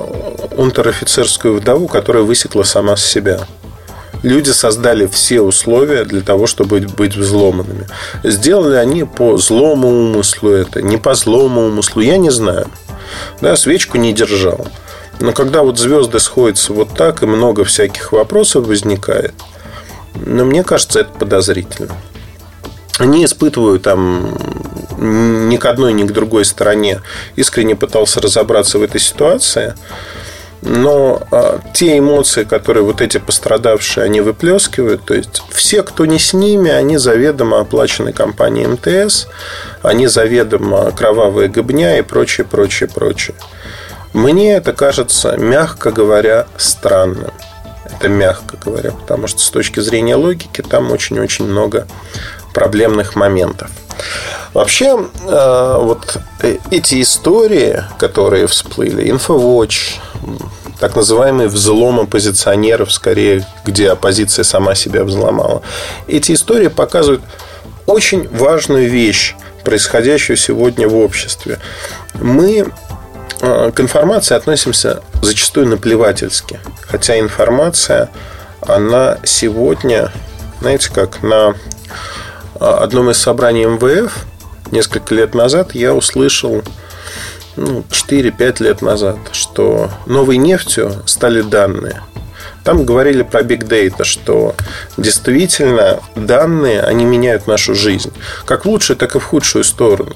[0.56, 3.42] унтер-офицерскую вдову, которая высекла сама с себя.
[4.24, 7.88] Люди создали все условия для того, чтобы быть взломанными.
[8.24, 12.68] Сделали они по злому умыслу это, не по злому умыслу, я не знаю.
[13.42, 14.66] Да, свечку не держал.
[15.20, 19.34] Но когда вот звезды сходятся вот так, и много всяких вопросов возникает,
[20.26, 21.96] но мне кажется, это подозрительно.
[23.00, 24.36] Не испытываю там
[24.98, 27.02] ни к одной, ни к другой стороне.
[27.36, 29.76] Искренне пытался разобраться в этой ситуации.
[30.64, 36.18] Но а, те эмоции, которые вот эти пострадавшие, они выплескивают, то есть все, кто не
[36.18, 39.28] с ними, они заведомо оплачены компанией МТС,
[39.84, 43.36] они заведомо кровавые гобня и прочее, прочее, прочее.
[44.14, 47.32] Мне это кажется, мягко говоря, странным.
[47.98, 51.88] Это мягко говоря, потому что с точки зрения логики там очень-очень много
[52.54, 53.72] проблемных моментов.
[54.54, 56.18] Вообще, э, вот
[56.72, 60.00] эти истории, которые всплыли, InfoWatch,
[60.80, 65.64] так называемый взлом оппозиционеров, скорее, где оппозиция сама себя взломала.
[66.08, 67.22] Эти истории показывают
[67.88, 71.60] очень важную вещь происходящего сегодня в обществе.
[72.14, 72.68] Мы
[73.40, 76.60] к информации относимся зачастую наплевательски.
[76.88, 78.10] Хотя информация,
[78.62, 80.12] она сегодня,
[80.62, 81.56] знаете как, на
[82.60, 84.26] одном из собраний МВФ
[84.72, 86.64] несколько лет назад я услышал
[87.56, 92.02] ну, 4-5 лет назад, что новой нефтью стали данные.
[92.64, 94.56] Там говорили про Big Data, что
[94.98, 98.12] действительно данные, они меняют нашу жизнь.
[98.46, 100.14] Как в лучшую, так и в худшую сторону.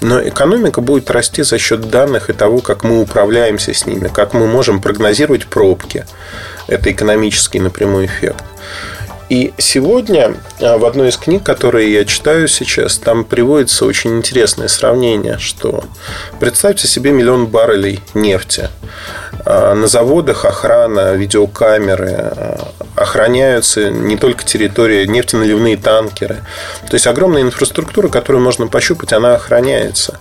[0.00, 4.34] Но экономика будет расти за счет данных и того, как мы управляемся с ними, как
[4.34, 6.04] мы можем прогнозировать пробки.
[6.66, 8.44] Это экономический напрямую эффект.
[9.28, 14.68] И сегодня а, в одной из книг, которые я читаю сейчас, там приводится очень интересное
[14.68, 15.84] сравнение, что
[16.40, 18.68] представьте себе миллион баррелей нефти.
[19.46, 26.42] А, на заводах охрана, видеокамеры, а, охраняются не только территории, нефтеналивные танкеры.
[26.88, 30.18] То есть огромная инфраструктура, которую можно пощупать, она охраняется.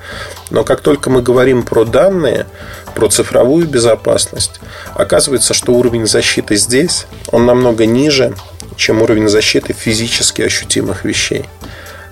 [0.49, 2.47] Но как только мы говорим про данные,
[2.95, 4.59] про цифровую безопасность,
[4.95, 8.33] оказывается, что уровень защиты здесь, он намного ниже,
[8.75, 11.45] чем уровень защиты физически ощутимых вещей.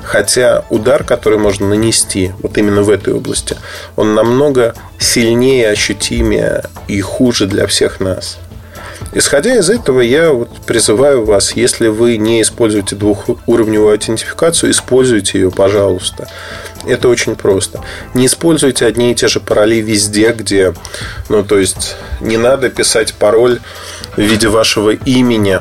[0.03, 3.55] Хотя удар, который можно нанести вот именно в этой области,
[3.95, 8.39] он намного сильнее, ощутимее и хуже для всех нас.
[9.13, 15.51] Исходя из этого, я вот призываю вас, если вы не используете двухуровневую аутентификацию, используйте ее,
[15.51, 16.29] пожалуйста.
[16.85, 17.81] Это очень просто.
[18.13, 20.73] Не используйте одни и те же пароли везде, где,
[21.29, 23.59] ну, то есть, не надо писать пароль
[24.15, 25.59] в виде вашего имени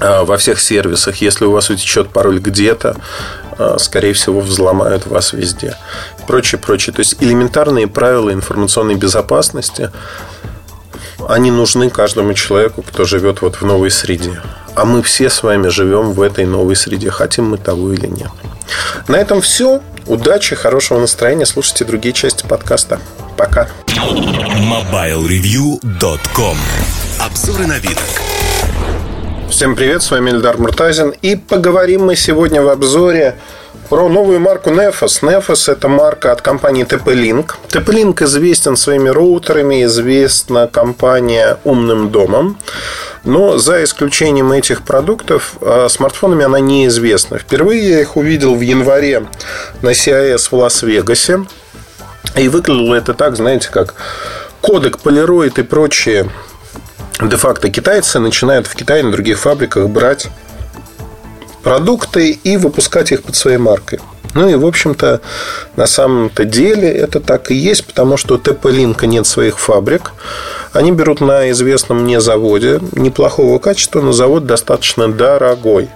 [0.00, 1.16] во всех сервисах.
[1.16, 2.96] Если у вас утечет пароль где-то,
[3.58, 5.76] а, скорее всего, взломают вас везде.
[6.26, 6.92] Прочее, прочее.
[6.92, 9.90] То есть элементарные правила информационной безопасности,
[11.28, 14.40] они нужны каждому человеку, кто живет вот в новой среде.
[14.74, 18.30] А мы все с вами живем в этой новой среде, хотим мы того или нет.
[19.08, 19.80] На этом все.
[20.06, 21.46] Удачи, хорошего настроения.
[21.46, 22.98] Слушайте другие части подкаста.
[23.36, 23.68] Пока.
[23.86, 26.56] MobileReview.com
[27.20, 27.98] Обзоры вид.
[29.50, 31.10] Всем привет, с вами Эльдар Муртазин.
[31.22, 33.36] И поговорим мы сегодня в обзоре
[33.88, 35.22] про новую марку Nefos.
[35.22, 37.54] Nefos– это марка от компании TP-Link.
[37.68, 42.58] TP-Link известен своими роутерами, известна компания умным домом.
[43.24, 47.38] Но за исключением этих продуктов, а, смартфонами она неизвестна.
[47.38, 49.26] Впервые я их увидел в январе
[49.82, 51.46] на CIS в Лас-Вегасе.
[52.36, 53.94] И выглядело это так, знаете, как
[54.60, 56.30] кодек, полироид и прочие
[57.20, 60.28] де-факто китайцы начинают в Китае на других фабриках брать
[61.62, 64.00] продукты и выпускать их под своей маркой.
[64.34, 65.20] Ну и, в общем-то,
[65.76, 70.12] на самом-то деле это так и есть, потому что у ТП-линка нет своих фабрик.
[70.72, 75.88] Они берут на известном мне заводе неплохого качества, но завод достаточно дорогой.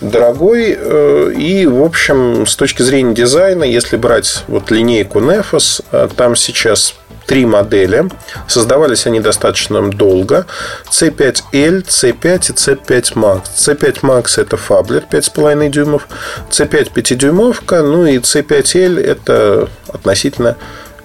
[0.00, 6.08] Дорогой э, и, в общем, с точки зрения дизайна, если брать вот линейку Nefos, э,
[6.16, 6.94] там сейчас
[7.26, 8.06] три модели.
[8.48, 10.46] Создавались они достаточно долго.
[10.90, 13.42] C5L, C5 и C5 Max.
[13.56, 16.08] C5 Max это фаблет 5,5 дюймов.
[16.50, 17.82] C5 5-дюймовка.
[17.82, 20.56] Ну и C5L это относительно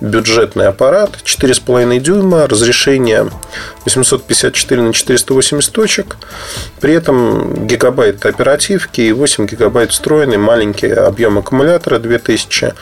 [0.02, 3.30] бюджетный аппарат, 4,5 дюйма, разрешение
[3.86, 6.18] 854 на 480 точек,
[6.80, 12.74] при этом гигабайт оперативки и 8 гигабайт встроенный, маленький объем аккумулятора 2000.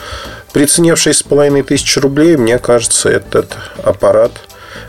[0.52, 4.32] При цене в 6,5 тысяч рублей, мне кажется, этот аппарат,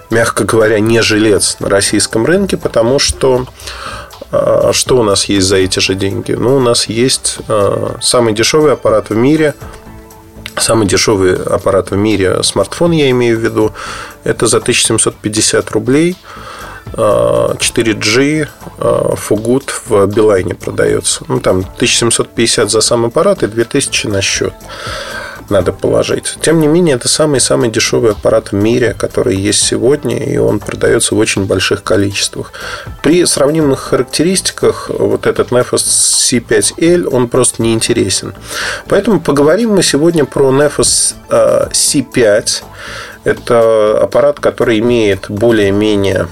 [0.10, 3.48] мягко говоря, не жилец на российском рынке, потому что
[4.32, 6.34] а, что у нас есть за эти же деньги?
[6.34, 9.54] Ну, у нас есть а, самый дешевый аппарат в мире–
[10.58, 13.74] Самый дешевый аппарат в мире, смартфон я имею в виду,
[14.24, 16.16] это за 1750 рублей.
[16.94, 18.48] 4G
[19.16, 21.26] Фугут в Билайне продается.
[21.28, 24.54] Ну, там 1750 за сам аппарат и 2000 на счет
[25.50, 26.38] надо положить.
[26.42, 31.16] Тем не менее, это самый-самый дешевый аппарат в мире, который есть сегодня, и он продается
[31.16, 32.54] в очень больших количествах.
[33.04, 38.34] При сравнимых характеристиках вот этот Nefos C5L, он просто не интересен.
[38.88, 42.64] Поэтому поговорим мы сегодня про Nefos э, C5.
[43.24, 46.28] Это аппарат, который имеет более-менее,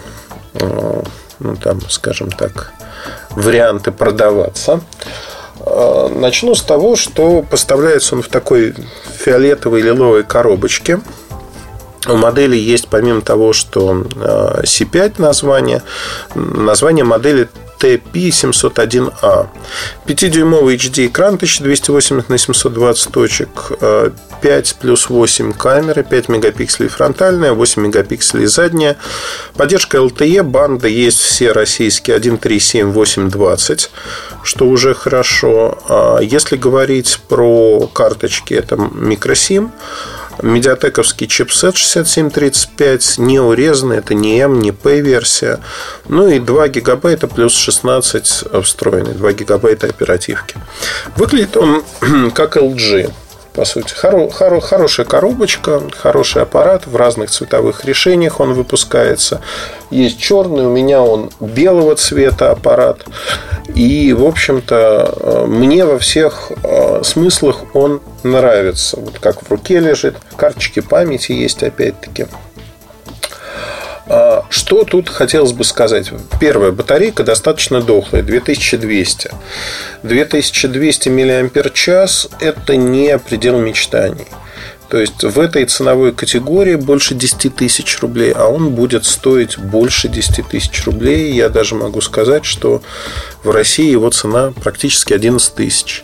[0.53, 1.03] э,
[1.39, 2.71] ну, там, скажем так,
[3.31, 4.81] варианты продаваться.
[5.65, 8.75] Э, начну с того, что поставляется он в такой
[9.17, 10.99] фиолетовой лиловой коробочке.
[12.07, 15.81] У модели есть, помимо того, что C5 э, название,
[16.35, 17.47] название модели
[17.79, 19.47] TP701A.
[20.05, 23.49] 5-дюймовый HD экран 1280 на 720 точек,
[24.43, 28.97] 5 плюс 8 камеры, 5 мегапикселей фронтальная, 8 мегапикселей задняя.
[29.55, 33.91] Поддержка LTE, банда есть все российские 1.3, 8, 20,
[34.43, 35.77] что уже хорошо.
[35.87, 39.71] А если говорить про карточки, это микросим.
[40.41, 45.59] Медиатековский чипсет 6735, не урезанный, это не M, не P версия.
[46.09, 50.57] Ну и 2 гигабайта плюс 16 встроенный, 2 гигабайта оперативки.
[51.15, 51.83] Выглядит он
[52.33, 53.13] как LG
[53.53, 53.93] по сути.
[53.93, 59.41] Хоро, хоро, хорошая коробочка, хороший аппарат в разных цветовых решениях он выпускается.
[59.91, 63.05] Есть черный, у меня он белого цвета аппарат.
[63.75, 68.99] И, в общем-то, э, мне во всех э, смыслах он нравится.
[68.99, 72.27] Вот как в руке лежит, карточки памяти есть опять-таки.
[74.07, 76.11] А, что тут хотелось бы сказать?
[76.39, 79.31] Первая батарейка достаточно дохлая, 2200.
[80.03, 84.27] 2200 мАч– это не предел мечтаний.
[84.89, 90.07] То есть в этой ценовой категории больше 10 тысяч рублей, а он будет стоить больше
[90.07, 91.33] 10 тысяч рублей.
[91.33, 92.83] Я даже могу сказать, что
[93.43, 96.03] в России его цена практически 11 тысяч.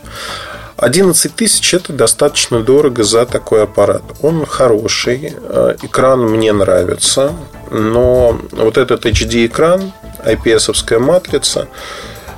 [0.80, 4.02] 11 тысяч– это достаточно дорого за такой аппарат.
[4.22, 7.34] Он хороший, э, экран мне нравится,
[7.70, 9.92] но вот этот HD-экран,
[10.24, 11.68] IPS-овская матрица,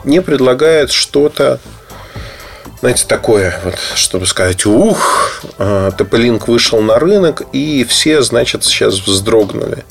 [0.04, 1.60] не предлагает что-то
[2.80, 9.84] знаете, такое, вот, чтобы сказать, ух, TP-Link вышел на рынок, и все, значит, сейчас вздрогнули.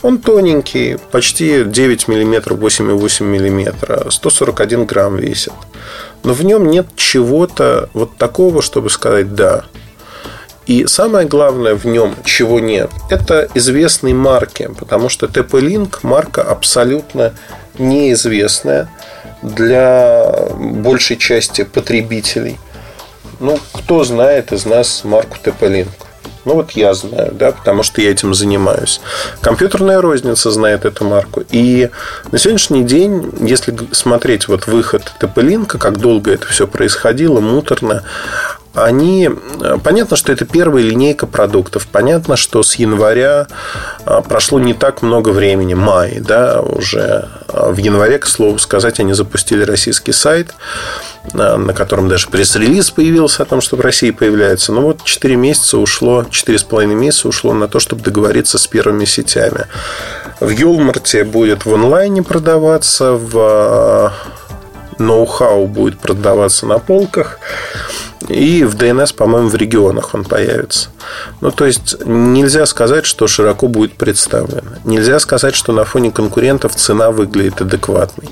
[0.00, 5.52] Он тоненький, почти 9 мм, 8,8 мм, 141 грамм весит.
[6.22, 9.64] Но в нем нет чего-то вот такого, чтобы сказать «да».
[10.66, 17.34] И самое главное в нем, чего нет, это известные марки, потому что TP-Link марка абсолютно
[17.78, 18.88] неизвестная
[19.42, 22.58] для большей части потребителей.
[23.40, 25.88] Ну, кто знает из нас марку TP-Link?
[26.44, 29.00] Ну, вот я знаю, да, потому что я этим занимаюсь.
[29.40, 31.42] Компьютерная розница знает эту марку.
[31.50, 31.90] И
[32.32, 38.04] на сегодняшний день, если смотреть вот выход TP-Link, как долго это все происходило, муторно,
[38.72, 39.28] они...
[39.82, 41.86] Понятно, что это первая линейка продуктов.
[41.88, 43.48] Понятно, что с января
[44.04, 45.74] а, прошло не так много времени.
[45.74, 50.54] Май, да, уже а, в январе, к слову сказать, они запустили российский сайт,
[51.32, 54.72] на котором даже пресс-релиз появился о том, что в России появляется.
[54.72, 59.66] Но вот 4 месяца ушло, 4,5 месяца ушло на то, чтобы договориться с первыми сетями.
[60.40, 64.12] В Юлмарте будет в онлайне продаваться, в
[64.98, 67.38] ноу-хау будет продаваться на полках.
[68.28, 70.90] И в DNS, по-моему, в регионах он появится.
[71.40, 74.76] Ну, то есть, нельзя сказать, что широко будет представлено.
[74.84, 78.28] Нельзя сказать, что на фоне конкурентов цена выглядит адекватной.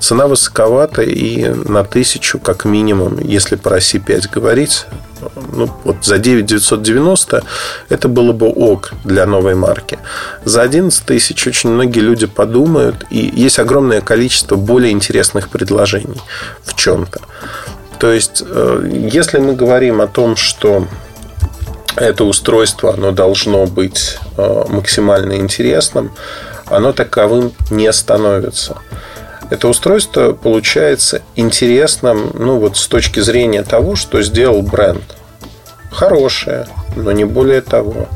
[0.00, 4.86] Цена высоковата и на тысячу, как минимум, если про России 5 говорить,
[5.52, 7.42] ну, вот за 9 990
[7.88, 9.98] это было бы ок для новой марки.
[10.44, 16.20] За 11 тысяч очень многие люди подумают, и есть огромное количество более интересных предложений
[16.64, 17.20] в чем-то.
[17.98, 20.86] То есть, э, если мы говорим о том, что
[21.96, 26.12] это устройство оно должно быть э, максимально интересным,
[26.66, 28.76] оно таковым не становится.
[29.48, 35.04] Это устройство получается интересным ну, вот с точки зрения того, что сделал бренд.
[35.90, 36.66] Хорошее,
[36.96, 38.08] но не более того.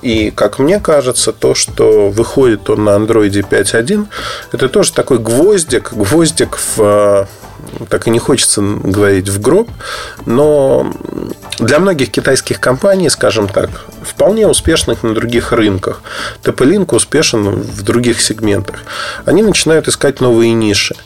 [0.00, 4.06] И, как мне кажется, то, что выходит он на Android 5.1,
[4.52, 7.28] это тоже такой гвоздик, гвоздик в
[7.88, 9.70] так и не хочется говорить в гроб,
[10.26, 10.92] но
[11.58, 13.70] для многих китайских компаний, скажем так,
[14.02, 16.02] вполне успешных на других рынках,
[16.42, 18.80] TP-Link успешен в других сегментах,
[19.24, 20.96] они начинают искать новые ниши.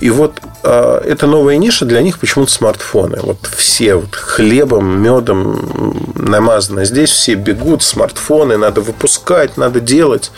[0.00, 3.18] И вот э, эта новая ниша для них почему-то смартфоны.
[3.22, 6.84] Вот все вот хлебом, медом намазано.
[6.84, 10.32] Здесь все бегут, смартфоны, надо выпускать, надо делать.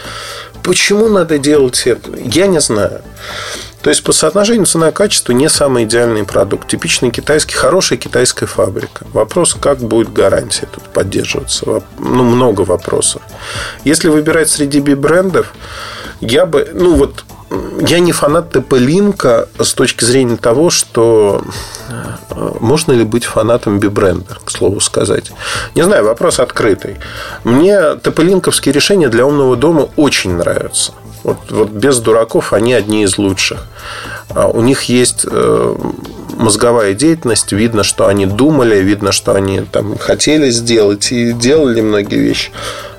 [0.63, 2.13] Почему надо делать это?
[2.17, 3.03] Я не знаю.
[3.89, 6.69] То есть по соотношению цена-качество не самый идеальный продукт.
[6.69, 9.07] Типичный китайский, хорошая китайская фабрика.
[9.15, 11.83] Вопрос, как будет гарантия тут поддерживаться.
[11.99, 13.23] Ну, много вопросов.
[13.85, 15.55] Если выбирать среди би-брендов,
[16.21, 17.25] я бы, ну вот,
[17.81, 21.43] я не фанат ТП-линка с точки зрения того, что
[21.89, 25.33] э, можно ли быть фанатом би-бренда, к слову сказать.
[25.75, 26.99] Не знаю, вопрос открытый.
[27.43, 30.93] Мне ТП-линковские решения для умного дома очень нравятся.
[31.25, 33.67] Вот, вот без дураков они одни из лучших.
[34.31, 35.77] А у них есть э,
[36.37, 42.19] мозговая деятельность, видно, что они думали, видно, что они там хотели сделать и делали многие
[42.19, 42.51] вещи.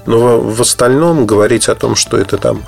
[0.06, 2.64] Но в остальном говорить о том, что это там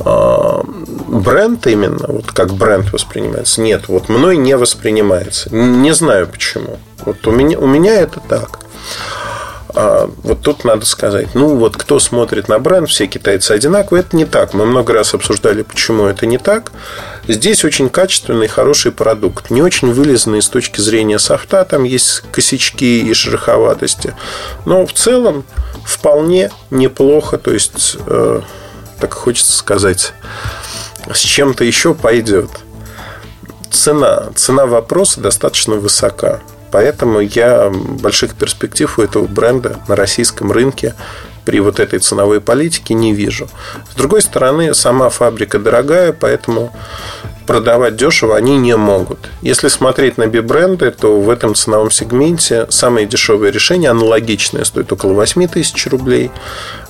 [0.00, 0.62] а,
[1.08, 5.54] бренд именно, вот как бренд воспринимается, нет, вот мной не воспринимается.
[5.54, 6.78] Не знаю почему.
[7.04, 8.60] Вот у меня, у меня это так.
[9.74, 14.16] А вот тут надо сказать, ну вот кто смотрит на бренд, все китайцы одинаковые, это
[14.16, 14.54] не так.
[14.54, 16.72] Мы много раз обсуждали, почему это не так.
[17.28, 19.50] Здесь очень качественный, хороший продукт.
[19.50, 24.14] Не очень вылезанный с точки зрения софта, там есть косячки и шероховатости.
[24.64, 25.44] Но в целом
[25.84, 27.38] вполне неплохо.
[27.38, 28.40] То есть, э,
[29.00, 30.12] так хочется сказать,
[31.12, 32.50] с чем-то еще пойдет.
[33.70, 34.28] Цена.
[34.34, 36.40] Цена вопроса достаточно высока.
[36.76, 40.94] Поэтому я больших перспектив у этого бренда на российском рынке
[41.46, 43.48] при вот этой ценовой политике не вижу.
[43.90, 46.76] С другой стороны, сама фабрика дорогая, поэтому
[47.46, 49.30] продавать дешево они не могут.
[49.40, 55.14] Если смотреть на би-бренды, то в этом ценовом сегменте самое дешевое решение, аналогичное, стоит около
[55.14, 56.30] 8 тысяч рублей.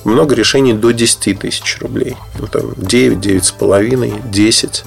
[0.03, 2.17] Много решений до 10 тысяч рублей.
[2.37, 4.83] Ну, там 9, 9,5, 10.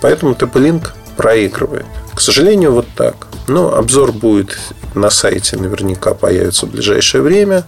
[0.00, 1.86] Поэтому TP-Link проигрывает.
[2.14, 3.14] К сожалению, вот так.
[3.48, 4.56] Но обзор будет
[4.94, 7.64] на сайте наверняка появится в ближайшее время.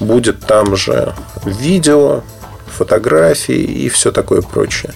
[0.00, 2.22] Будет там же видео,
[2.78, 4.92] фотографии и все такое прочее.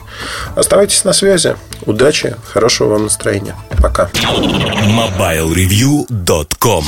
[0.54, 1.56] Оставайтесь на связи.
[1.84, 3.56] Удачи, хорошего вам настроения.
[3.82, 4.10] Пока.
[4.14, 6.84] MobileReview.com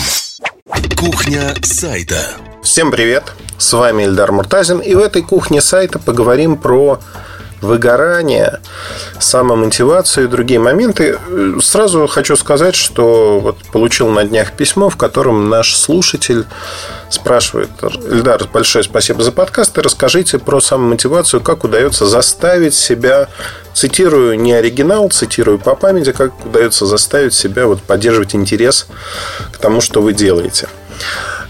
[0.96, 2.20] Кухня сайта
[2.62, 3.34] Всем привет!
[3.58, 4.78] С вами Эльдар Муртазин.
[4.78, 7.00] И в этой кухне сайта поговорим про
[7.64, 8.60] выгорание,
[9.18, 11.18] самомотивацию и другие моменты.
[11.60, 16.44] Сразу хочу сказать, что вот получил на днях письмо, в котором наш слушатель
[17.10, 23.28] спрашивает, Эльдар, большое спасибо за подкаст, и расскажите про самомотивацию, как удается заставить себя,
[23.72, 28.86] цитирую не оригинал, цитирую по памяти, как удается заставить себя вот поддерживать интерес
[29.52, 30.68] к тому, что вы делаете.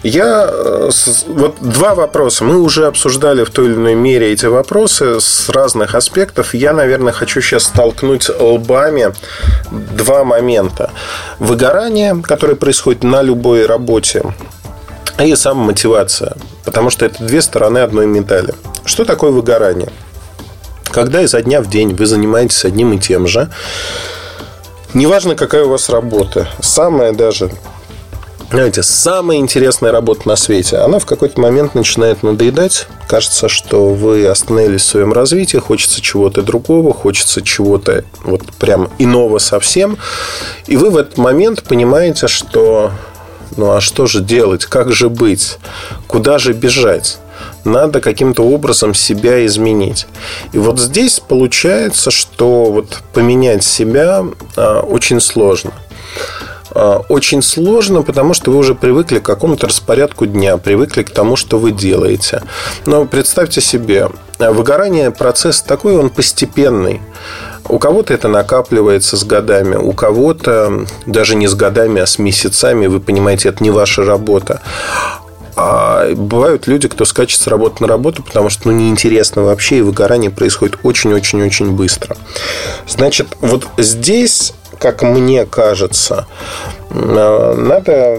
[0.04, 0.90] Я э,
[1.28, 2.44] вот два вопроса.
[2.44, 6.52] Мы уже обсуждали в той или иной мере эти вопросы с разных аспектов.
[6.52, 9.14] Я, наверное, хочу сейчас столкнуть лбами
[9.70, 10.90] два момента.
[11.38, 14.22] Выгорание, которое происходит на любой работе,
[15.18, 16.34] и самомотивация.
[16.66, 18.52] Потому что это две стороны одной медали.
[18.84, 19.88] Что такое выгорание?
[20.90, 23.48] Когда изо дня в день вы занимаетесь одним и тем же,
[24.92, 27.50] неважно, какая у вас работа, самое даже
[28.54, 32.86] знаете, самая интересная работа на свете, она в какой-то момент начинает надоедать.
[33.08, 39.38] Кажется, что вы остановились в своем развитии, хочется чего-то другого, хочется чего-то вот прям иного
[39.38, 39.98] совсем.
[40.66, 42.92] И вы в этот момент понимаете, что
[43.56, 45.58] ну а что же делать, как же быть,
[46.06, 47.18] куда же бежать?
[47.64, 50.06] надо каким-то образом себя изменить.
[50.52, 54.24] И вот здесь получается, что вот поменять себя
[54.56, 55.72] а, очень сложно.
[56.74, 61.36] А, очень сложно, потому что вы уже привыкли к какому-то распорядку дня, привыкли к тому,
[61.36, 62.42] что вы делаете.
[62.86, 67.00] Но представьте себе, выгорание процесс такой, он постепенный.
[67.68, 72.86] У кого-то это накапливается с годами, у кого-то даже не с годами, а с месяцами.
[72.86, 74.60] Вы понимаете, это не ваша работа.
[75.56, 79.82] А бывают люди, кто скачет с работы на работу, потому что ну, неинтересно вообще, и
[79.82, 82.16] выгорание происходит очень-очень-очень быстро.
[82.88, 86.26] Значит, вот здесь как мне кажется,
[86.90, 88.18] э, надо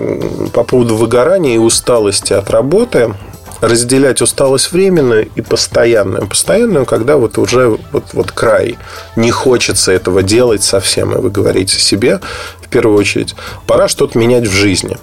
[0.54, 3.14] по поводу выгорания и усталости от работы
[3.62, 6.28] разделять усталость временную и постоянную.
[6.28, 8.78] Постоянную, когда вот уже вот, вот край.
[9.16, 11.14] Не хочется этого делать совсем.
[11.14, 12.20] И вы говорите себе,
[12.62, 13.36] в первую очередь,
[13.68, 14.98] пора что-то менять в жизни.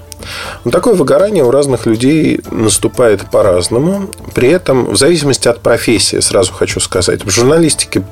[0.64, 4.08] Но такое выгорание у разных людей наступает по-разному.
[4.34, 8.04] При этом, в зависимости от профессии, сразу хочу сказать, в журналистике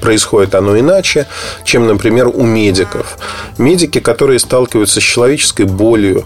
[0.00, 1.26] происходит оно иначе,
[1.64, 3.18] чем, например, у медиков.
[3.58, 6.24] Медики, которые сталкиваются с человеческой болью,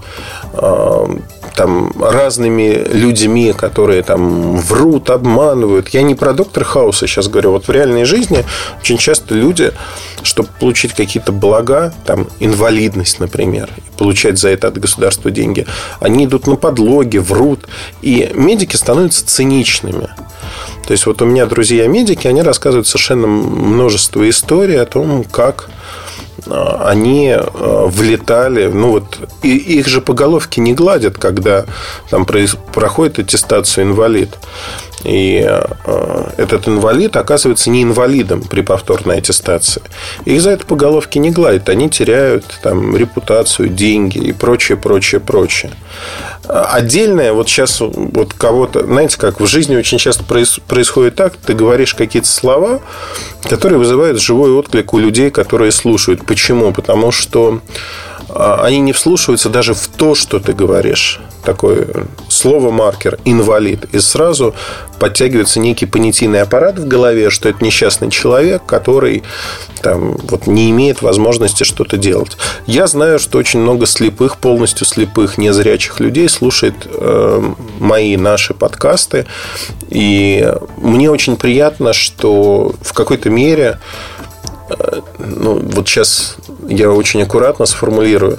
[0.52, 1.08] а,
[1.54, 5.88] там, разными людьми, которые там врут, обманывают.
[5.90, 7.52] Я не про доктора Хауса сейчас говорю.
[7.52, 8.44] Вот в реальной жизни
[8.80, 9.72] очень часто люди,
[10.22, 15.66] чтобы получить какие-то блага, там, инвалидность, например, получать за это от государства деньги,
[16.00, 17.68] они идут на подлоги, врут.
[18.02, 20.08] И медики становятся циничными.
[20.86, 25.68] То есть, вот у меня друзья-медики, они рассказывают совершенно множество историй о том, как
[26.46, 31.64] они а, влетали, ну вот и их же по головке не гладят, когда
[32.10, 34.36] там проходит аттестацию инвалид.
[35.04, 39.82] И э, этот инвалид оказывается не инвалидом при повторной аттестации.
[40.24, 41.68] Их за это по головке не гладят.
[41.68, 45.72] Они теряют там, репутацию, деньги и прочее, прочее, прочее.
[46.46, 51.94] Отдельное, вот сейчас вот кого-то, знаете, как в жизни очень часто происходит так, ты говоришь
[51.94, 52.80] какие-то слова,
[53.48, 56.26] которые вызывают живой отклик у людей, которые слушают.
[56.26, 56.72] Почему?
[56.72, 57.60] Потому что
[58.34, 61.20] они не вслушиваются даже в то, что ты говоришь.
[61.44, 63.86] Такое слово-маркер «инвалид».
[63.92, 64.54] И сразу
[64.98, 69.22] подтягивается некий понятийный аппарат в голове, что это несчастный человек, который
[69.80, 72.36] там, вот, не имеет возможности что-то делать.
[72.66, 77.42] Я знаю, что очень много слепых, полностью слепых, незрячих людей слушает э,
[77.78, 79.26] мои, наши подкасты.
[79.88, 83.80] И мне очень приятно, что в какой-то мере
[84.68, 86.36] э, ну, вот сейчас
[86.70, 88.38] я очень аккуратно сформулирую,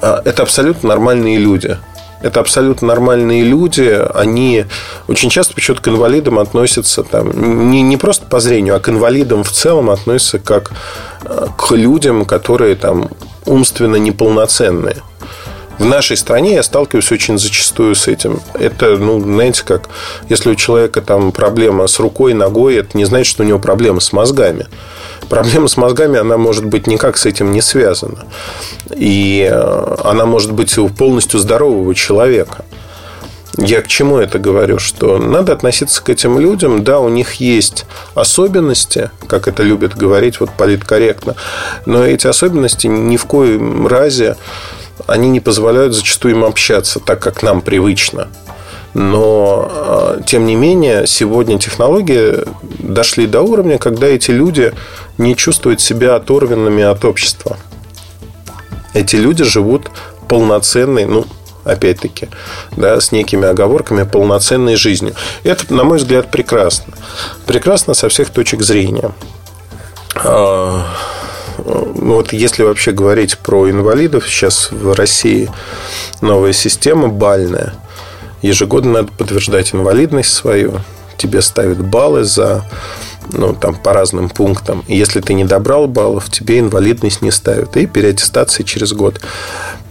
[0.00, 1.78] а, это абсолютно нормальные люди.
[2.22, 4.00] Это абсолютно нормальные люди.
[4.14, 4.66] Они
[5.08, 9.42] очень часто почему-то к инвалидам относятся там, не, не просто по зрению, а к инвалидам
[9.42, 10.70] в целом относятся как
[11.24, 13.08] а, к людям, которые там
[13.44, 14.96] умственно неполноценные.
[15.78, 18.40] В нашей стране я сталкиваюсь очень зачастую с этим.
[18.54, 19.88] Это, ну, знаете, как
[20.28, 24.00] если у человека там проблема с рукой, ногой, это не значит, что у него проблема
[24.00, 24.66] с мозгами
[25.32, 28.26] проблема с мозгами, она может быть никак с этим не связана.
[28.94, 32.66] И э, она может быть у полностью здорового человека.
[33.56, 34.78] Я к чему это говорю?
[34.78, 36.84] Что надо относиться к этим людям.
[36.84, 41.34] Да, у них есть особенности, как это любят говорить, вот политкорректно.
[41.86, 44.36] Но эти особенности ни в коем разе
[45.06, 48.28] они не позволяют зачастую им общаться так, как нам привычно.
[48.94, 52.44] Но, а, тем не менее, сегодня технологии
[52.78, 54.74] дошли до уровня, когда эти люди
[55.16, 57.56] не чувствуют себя оторванными от общества.
[58.92, 59.90] Эти люди живут
[60.28, 61.24] полноценной, ну,
[61.64, 62.28] опять-таки,
[62.76, 65.14] да, с некими оговорками полноценной жизнью.
[65.42, 66.92] Это, на мой взгляд, прекрасно.
[67.46, 69.12] Прекрасно со всех точек зрения.
[71.64, 75.50] Ну, вот если вообще говорить про инвалидов, сейчас в России
[76.20, 77.74] новая система бальная–
[78.42, 80.80] ежегодно надо подтверждать инвалидность свою.
[81.16, 82.64] Тебе ставят баллы за
[83.30, 84.84] ну, там, по разным пунктам.
[84.88, 87.76] И если ты не добрал баллов, тебе инвалидность не ставят.
[87.76, 89.20] И переаттестация через год.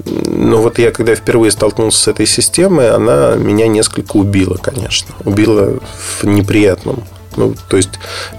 [0.05, 5.15] Но вот я, когда впервые столкнулся с этой системой, она меня несколько убила, конечно.
[5.23, 5.79] Убила
[6.19, 7.03] в неприятном.
[7.37, 7.91] Ну, то есть,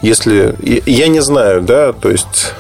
[0.03, 0.55] если...
[0.85, 2.53] Я не знаю, да, то есть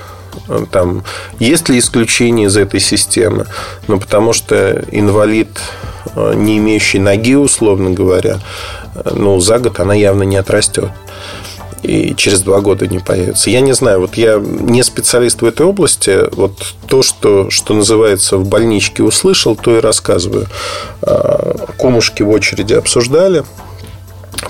[0.70, 1.04] там,
[1.38, 3.46] есть ли исключение из этой системы?
[3.88, 5.48] Ну, потому что инвалид,
[6.14, 8.38] э, не имеющий ноги, условно говоря,
[8.94, 10.90] э, ну, за год она явно не отрастет.
[11.82, 13.50] И через два года не появится.
[13.50, 16.32] Я не знаю, вот я не специалист в этой области.
[16.32, 20.46] Вот то, что, что называется в больничке услышал, то и рассказываю.
[21.02, 23.44] Э, кумушки в очереди обсуждали.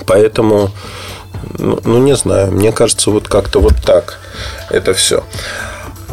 [0.05, 0.71] Поэтому,
[1.57, 4.19] ну, ну не знаю, мне кажется, вот как-то вот так
[4.69, 5.23] это все.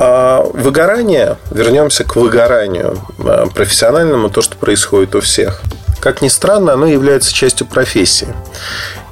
[0.03, 5.61] А выгорание, вернемся к выгоранию а, профессиональному, то, что происходит у всех.
[6.01, 8.29] Как ни странно, оно является частью профессии.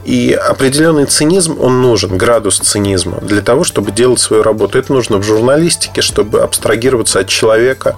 [0.07, 4.79] И определенный цинизм, он нужен, градус цинизма, для того, чтобы делать свою работу.
[4.79, 7.97] Это нужно в журналистике, чтобы абстрагироваться от человека,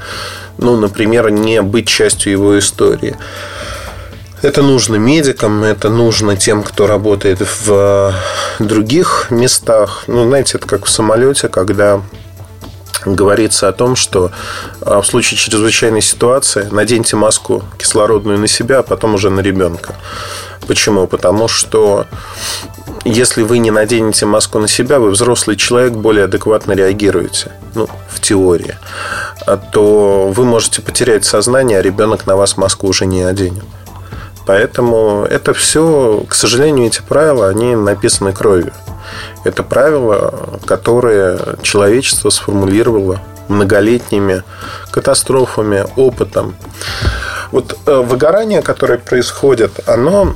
[0.58, 3.16] ну, например, не быть частью его истории.
[4.42, 8.12] Это нужно медикам, это нужно тем, кто работает в
[8.58, 10.02] других местах.
[10.08, 12.02] Ну, знаете, это как в самолете, когда
[13.04, 14.30] говорится о том, что
[14.80, 19.94] а, в случае чрезвычайной ситуации наденьте маску кислородную на себя, а потом уже на ребенка.
[20.66, 21.06] Почему?
[21.06, 22.06] Потому что
[23.04, 27.52] если вы не наденете маску на себя, вы взрослый человек, более адекватно реагируете.
[27.74, 28.76] Ну, в теории.
[29.46, 33.64] А то вы можете потерять сознание, а ребенок на вас маску уже не оденет.
[34.46, 38.72] Поэтому это все, к сожалению, эти правила, они написаны кровью.
[39.44, 44.42] Это правила, которые человечество сформулировало многолетними
[44.90, 46.54] катастрофами, опытом.
[47.52, 50.34] Вот э, выгорание, которое происходит, оно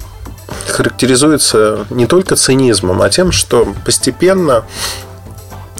[0.68, 4.64] характеризуется не только цинизмом, а тем, что постепенно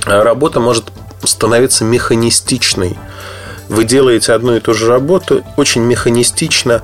[0.07, 0.93] работа может
[1.25, 2.97] становиться механистичной.
[3.68, 6.82] Вы делаете одну и ту же работу очень механистично,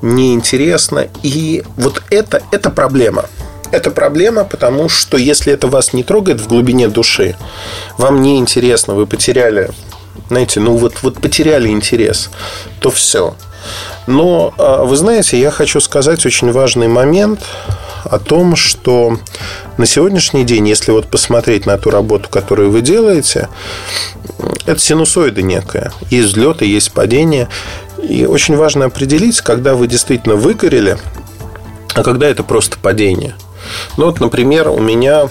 [0.00, 1.08] неинтересно.
[1.22, 3.26] И вот это, это проблема.
[3.70, 7.36] Это проблема, потому что если это вас не трогает в глубине души,
[7.96, 9.70] вам не интересно, вы потеряли,
[10.28, 12.30] знаете, ну вот, вот потеряли интерес,
[12.80, 13.34] то все.
[14.06, 17.40] Но, а, вы знаете, я хочу сказать очень важный момент
[18.04, 19.18] о том, что
[19.78, 23.48] на сегодняшний день, если вот посмотреть на ту работу, которую вы делаете,
[24.66, 25.92] это синусоида некая.
[26.10, 27.48] Есть взлеты, есть падения.
[28.02, 30.98] И очень важно определить, когда вы действительно выгорели,
[31.94, 33.34] а когда это просто падение.
[33.96, 35.28] Ну вот, например, у меня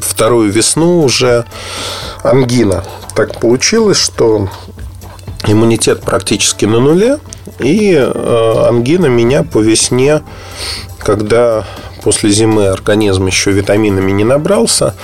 [0.00, 1.44] вторую весну уже
[2.22, 2.84] ангина.
[3.14, 4.48] Так получилось, что
[5.46, 7.18] иммунитет практически на нуле,
[7.58, 10.22] и э, ангина меня по весне,
[10.98, 11.64] когда
[12.02, 14.94] после зимы организм еще витаминами не набрался,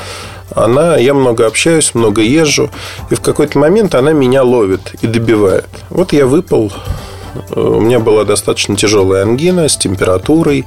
[0.55, 2.71] она, я много общаюсь, много езжу,
[3.11, 5.69] и в какой-то момент она меня ловит и добивает.
[5.91, 6.73] Вот я выпал,
[7.35, 10.67] э, у меня была достаточно тяжелая ангина с температурой,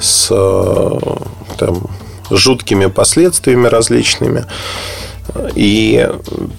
[0.00, 0.98] с э,
[1.58, 1.86] там,
[2.30, 4.44] жуткими последствиями различными.
[5.54, 6.08] И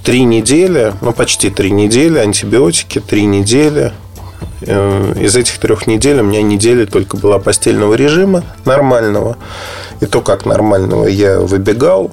[0.03, 3.93] три недели, ну почти три недели, антибиотики, три недели.
[4.61, 9.37] Э, из этих трех недель у меня недели только была постельного режима нормального.
[9.99, 12.11] И то, как нормального я выбегал,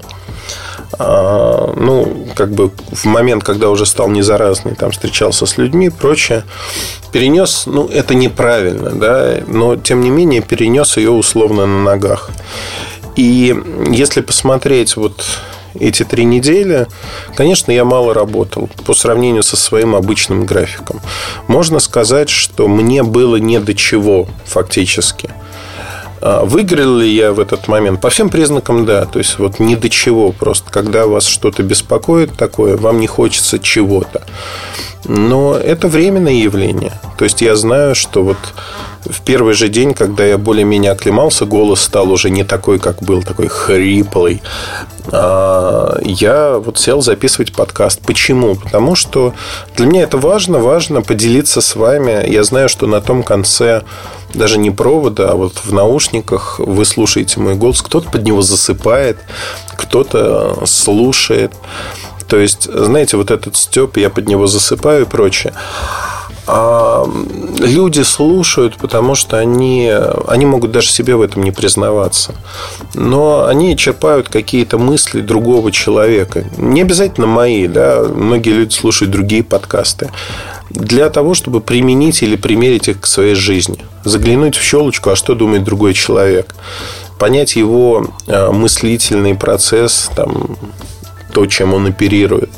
[0.98, 5.90] а, ну, как бы в момент, когда уже стал незаразный, там встречался с людьми и
[5.90, 6.44] прочее,
[7.12, 12.30] перенес, ну, это неправильно, да, но тем не менее перенес ее условно на ногах.
[13.16, 13.56] И
[13.90, 15.24] если посмотреть вот
[15.78, 16.86] эти три недели,
[17.36, 21.00] конечно, я мало работал по сравнению со своим обычным графиком.
[21.48, 25.30] Можно сказать, что мне было не до чего фактически.
[26.20, 28.00] А выиграл ли я в этот момент?
[28.00, 29.04] По всем признакам, да.
[29.04, 30.32] То есть, вот ни до чего.
[30.32, 34.22] Просто когда вас что-то беспокоит такое, вам не хочется чего-то.
[35.04, 36.92] Но это временное явление.
[37.18, 38.38] То есть, я знаю, что вот
[39.04, 43.22] в первый же день, когда я более-менее оклемался, голос стал уже не такой, как был,
[43.22, 44.42] такой хриплый.
[45.12, 48.00] А, я вот сел записывать подкаст.
[48.00, 48.54] Почему?
[48.54, 49.34] Потому что
[49.76, 52.28] для меня это важно, важно поделиться с вами.
[52.30, 53.82] Я знаю, что на том конце
[54.32, 57.82] даже не провода, а вот в наушниках вы слушаете мой голос.
[57.82, 59.18] Кто-то под него засыпает,
[59.76, 61.52] кто-то слушает.
[62.28, 65.52] То есть, знаете, вот этот степ, я под него засыпаю и прочее.
[66.46, 67.06] А
[67.58, 69.90] люди слушают, потому что они,
[70.28, 72.34] они могут даже себе в этом не признаваться.
[72.92, 76.44] Но они черпают какие-то мысли другого человека.
[76.58, 78.02] Не обязательно мои, да.
[78.02, 80.10] Многие люди слушают другие подкасты.
[80.68, 83.78] Для того, чтобы применить или примерить их к своей жизни.
[84.04, 86.54] Заглянуть в щелочку, а что думает другой человек.
[87.18, 90.58] Понять его а, мыслительный процесс, там,
[91.34, 92.50] то, чем он оперирует.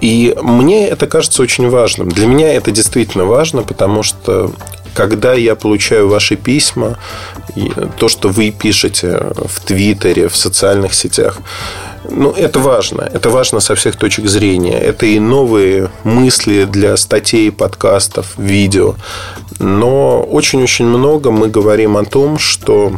[0.00, 2.08] И мне это кажется очень важным.
[2.08, 4.52] Для меня это действительно важно, потому что
[4.94, 6.96] когда я получаю ваши письма,
[7.98, 11.38] то, что вы пишете в Твиттере, в социальных сетях,
[12.08, 13.02] ну, это важно.
[13.02, 14.78] Это важно со всех точек зрения.
[14.78, 18.94] Это и новые мысли для статей, подкастов, видео.
[19.58, 22.92] Но очень-очень много мы говорим о том, что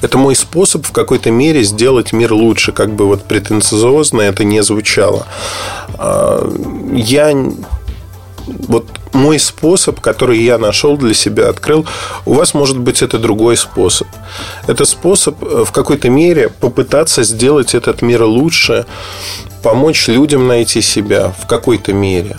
[0.00, 4.62] это мой способ в какой-то мере сделать мир лучше, как бы вот претенциозно это не
[4.62, 5.26] звучало.
[5.98, 6.48] А,
[6.92, 7.34] я
[8.46, 11.86] вот мой способ, который я нашел для себя, открыл,
[12.26, 14.08] у вас может быть это другой способ.
[14.66, 18.86] Это способ э, в какой-то мере попытаться сделать этот мир лучше,
[19.62, 22.36] помочь людям найти себя в какой-то мере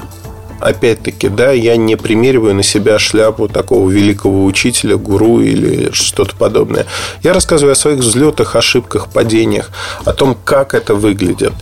[0.64, 6.86] опять-таки, да, я не примериваю на себя шляпу такого великого учителя, гуру или что-то подобное.
[7.22, 9.72] Я рассказываю о своих взлетах, ошибках, падениях,
[10.05, 11.53] о том, как это выглядит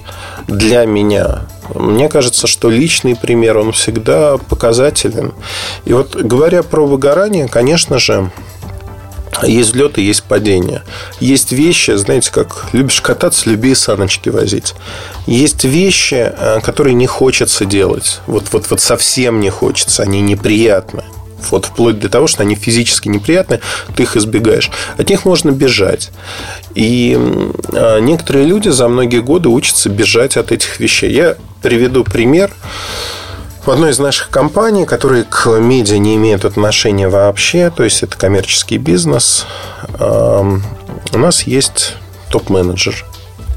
[0.48, 1.48] для меня.
[1.74, 5.34] Мне кажется, что личный пример, он всегда показателен.
[5.86, 8.32] И вот говоря про выгорание, конечно же,
[9.44, 10.84] есть взлеты, есть падения.
[11.20, 14.74] Есть вещи, знаете, как любишь кататься, люби саночки возить.
[15.28, 18.20] Есть вещи, э, которые не хочется делать.
[18.28, 21.04] Вот, вот, вот совсем не хочется, они неприятны.
[21.50, 23.62] Вот вплоть до того, что они физически неприятны,
[23.96, 24.70] ты их избегаешь.
[24.98, 26.12] От них можно бежать.
[26.76, 27.18] И
[27.74, 31.12] э, некоторые люди за многие годы учатся бежать от этих вещей.
[31.12, 32.52] Я приведу пример
[33.66, 38.18] в одной из наших компаний, которые к медиа не имеют отношения вообще, то есть это
[38.18, 39.46] коммерческий бизнес,
[40.00, 41.96] у нас есть
[42.30, 43.06] топ-менеджер,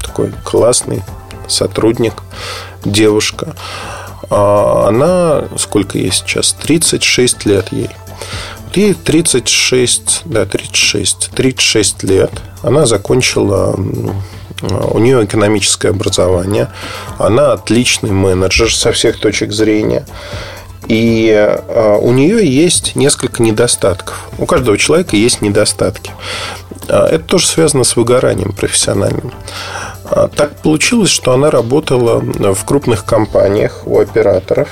[0.01, 1.03] такой классный
[1.47, 2.13] сотрудник,
[2.83, 3.55] девушка.
[4.29, 6.53] А она, сколько ей сейчас?
[6.53, 7.89] 36 лет ей.
[8.73, 12.31] ей 36, да, 36, 36 лет.
[12.61, 13.75] Она закончила
[14.61, 16.69] у нее экономическое образование,
[17.17, 20.05] она отличный менеджер со всех точек зрения.
[20.87, 24.29] И а, у нее есть несколько недостатков.
[24.37, 26.11] У каждого человека есть недостатки.
[26.87, 29.31] А, это тоже связано с выгоранием профессиональным.
[30.05, 34.69] А, так получилось, что она работала в крупных компаниях у операторов.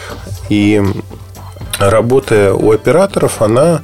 [0.50, 0.82] И
[1.80, 3.82] работая у операторов, она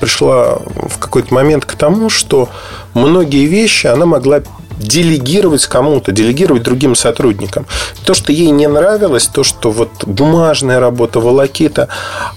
[0.00, 2.48] пришла в какой-то момент к тому, что
[2.94, 4.40] многие вещи она могла
[4.82, 7.66] делегировать кому-то, делегировать другим сотрудникам.
[8.04, 11.88] То, что ей не нравилось, то, что вот бумажная работа, волокита,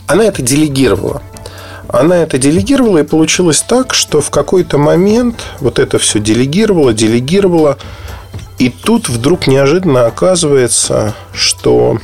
[0.07, 1.21] она это делегировала.
[1.87, 7.77] Она это делегировала, и получилось так, что в какой-то момент вот это все делегировала, делегировала,
[8.57, 11.99] и тут вдруг неожиданно оказывается, что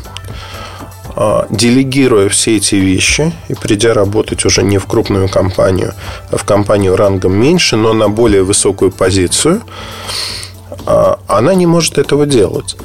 [1.49, 5.93] делегируя все эти вещи и придя работать уже не в крупную компанию,
[6.29, 9.61] а в компанию рангом меньше, но на более высокую позицию,
[10.85, 12.75] а, она не может этого делать.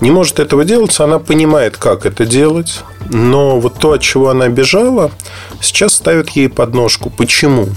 [0.00, 4.48] Не может этого делать, она понимает, как это делать, но вот то, от чего она
[4.48, 5.10] бежала,
[5.60, 7.10] сейчас ставит ей подножку.
[7.10, 7.68] Почему?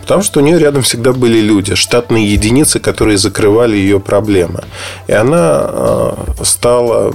[0.00, 4.64] Потому что у нее рядом всегда были люди, штатные единицы, которые закрывали ее проблемы.
[5.06, 7.14] И она а, стала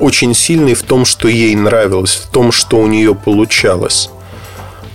[0.00, 4.10] очень сильной в том, что ей нравилось, в том, что у нее получалось.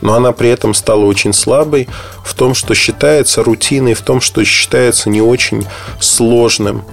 [0.02, 1.90] Но она при этом стала очень слабой
[2.24, 5.66] в том, что считается рутиной, в том, что считается не очень
[6.00, 6.84] сложным.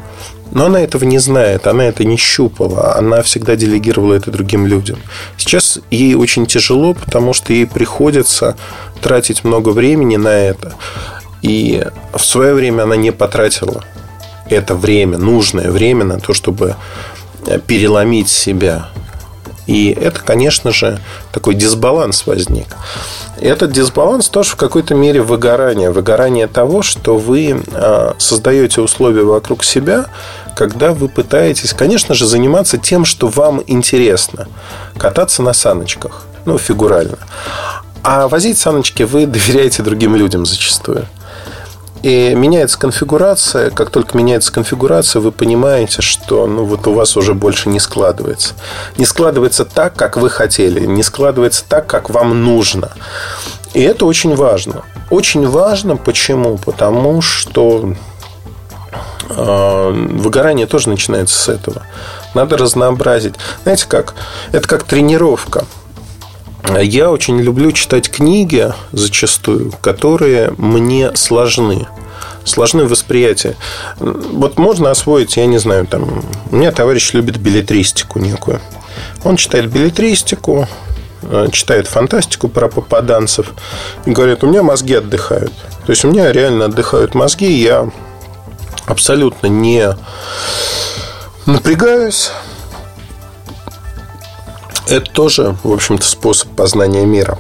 [0.53, 4.99] Но она этого не знает, она это не щупала, она всегда делегировала это другим людям.
[5.37, 8.57] Сейчас ей очень тяжело, потому что ей приходится
[9.01, 10.75] тратить много времени на это.
[11.43, 13.85] И в свое время она не потратила
[14.49, 16.77] это время, нужное время на то, чтобы
[17.67, 18.89] переломить себя.
[19.67, 21.01] И это, конечно же,
[21.33, 22.69] такой дисбаланс возник.
[23.41, 25.91] Этот дисбаланс тоже в какой-то мере выгорание.
[25.91, 30.07] Выгорание того, что вы а, создаете условия вокруг себя,
[30.55, 34.47] когда вы пытаетесь, конечно же, заниматься тем, что вам интересно.
[34.97, 36.23] Кататься на саночках.
[36.45, 37.19] Ну, фигурально.
[38.03, 41.07] А возить саночки вы доверяете другим людям зачастую.
[42.07, 43.71] И меняется конфигурация.
[43.71, 48.55] Как только меняется конфигурация, вы понимаете, что ну, вот у вас уже больше не складывается.
[48.97, 50.87] Не складывается так, как вы хотели.
[50.87, 52.93] Не складывается так, как вам нужно.
[53.75, 54.85] И это очень важно.
[55.11, 55.97] Очень важно.
[55.97, 56.59] Почему?
[56.59, 57.95] Потому что
[59.29, 61.83] э, выгорание тоже начинается с этого.
[62.35, 63.35] Надо разнообразить.
[63.65, 64.15] Знаете как?
[64.53, 65.65] Это как тренировка.
[66.69, 71.87] Я очень люблю читать книги зачастую, которые мне сложны
[72.45, 73.57] сложны восприятие.
[73.99, 76.25] Вот можно освоить, я не знаю, там...
[76.51, 78.61] У меня товарищ любит билетристику некую.
[79.25, 80.69] Он читает билетристику,
[81.23, 83.53] э, читает фантастику про попаданцев
[84.05, 85.53] и говорит, у меня мозги отдыхают.
[85.85, 87.91] То есть у меня реально отдыхают мозги, я
[88.87, 89.97] абсолютно не
[91.47, 92.31] напрягаюсь,
[94.89, 97.39] это тоже, в общем-то, способ познания мира.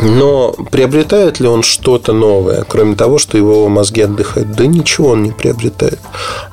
[0.00, 4.52] Но приобретает ли он что-то новое, кроме того, что его мозги отдыхают?
[4.52, 5.98] Да ничего он не приобретает.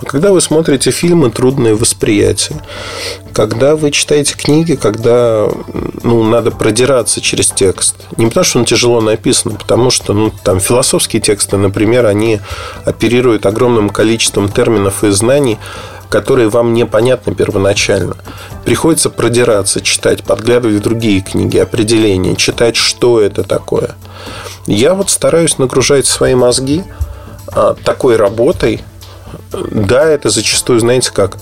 [0.01, 2.59] А когда вы смотрите фильмы, трудное восприятие.
[3.33, 5.47] Когда вы читаете книги, когда
[6.01, 7.95] ну, надо продираться через текст.
[8.17, 12.39] Не потому, что он тяжело написан, а потому что ну, там философские тексты, например, они
[12.83, 15.59] оперируют огромным количеством терминов и знаний,
[16.15, 18.15] которые вам непонятны первоначально.
[18.63, 23.95] Приходится продираться, читать, подглядывать в другие книги, определения, читать, что это такое.
[24.65, 26.85] Я вот стараюсь нагружать свои мозги
[27.49, 28.81] а, такой работой.
[29.51, 31.37] Да, это зачастую, знаете как,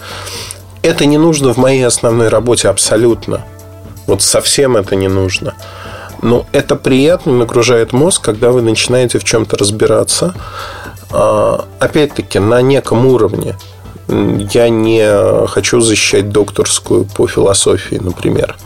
[0.81, 3.45] это не нужно в моей основной работе абсолютно.
[4.07, 5.53] Вот совсем это не нужно.
[6.23, 10.33] Но это приятно нагружает мозг, когда вы начинаете в чем-то разбираться.
[11.11, 13.55] А, опять-таки, на неком уровне.
[14.07, 18.57] Я не хочу защищать докторскую по философии, например.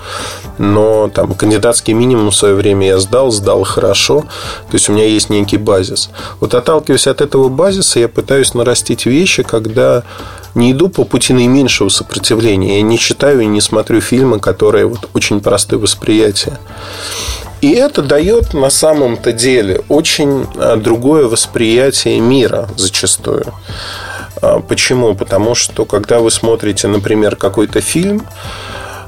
[0.57, 4.21] Но там кандидатский минимум в свое время я сдал, сдал хорошо.
[4.21, 6.09] То есть у меня есть некий базис.
[6.39, 10.03] Вот отталкиваясь от этого базиса, я пытаюсь нарастить вещи, когда
[10.55, 12.77] не иду по пути наименьшего сопротивления.
[12.77, 16.57] Я не читаю и не смотрю фильмы, которые вот очень просты восприятия.
[17.61, 23.53] И это дает на самом-то деле очень а, другое восприятие мира зачастую.
[24.41, 25.15] А, почему?
[25.15, 28.25] Потому что когда вы смотрите, например, какой-то фильм,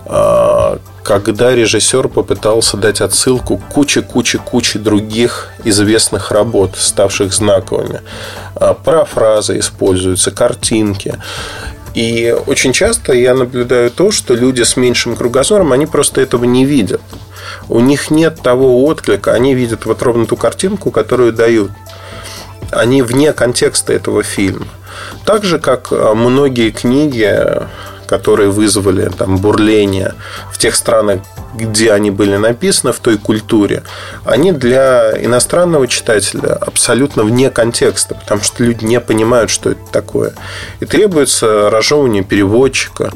[0.06, 8.02] а, когда режиссер попытался дать отсылку к куче-куче-куче других известных работ, ставших знаковыми.
[8.56, 11.16] А, парафразы используются, картинки.
[11.96, 16.66] И очень часто я наблюдаю то, что люди с меньшим кругозором, они просто этого не
[16.66, 17.02] видят.
[17.68, 21.72] У них нет того отклика, они видят вот ровно ту картинку, которую дают.
[22.72, 24.68] Они вне контекста этого фильма.
[25.26, 27.68] Так же, как э, многие книги,
[28.08, 30.16] которые вызвали там, бурление
[30.52, 31.22] в тех странах,
[31.54, 33.84] где они были написаны, в той культуре,
[34.26, 40.34] они для иностранного читателя абсолютно вне контекста, потому что люди не понимают, что это такое.
[40.80, 43.12] И требуется разжевывание переводчика.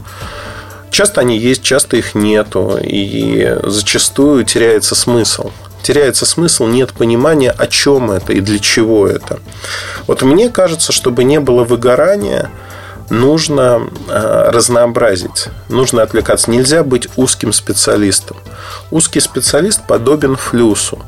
[0.92, 5.52] Часто они есть, часто их нету, и зачастую теряется смысл
[5.84, 9.40] теряется смысл, нет понимания, о чем это и для чего это.
[10.08, 12.50] Вот мне кажется, чтобы не было выгорания,
[13.10, 16.50] нужно э, разнообразить, нужно отвлекаться.
[16.50, 18.38] Нельзя быть узким специалистом.
[18.92, 21.00] Узкий специалист подобен флюсу.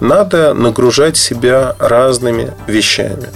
[0.00, 3.30] надо нагружать себя разными вещами.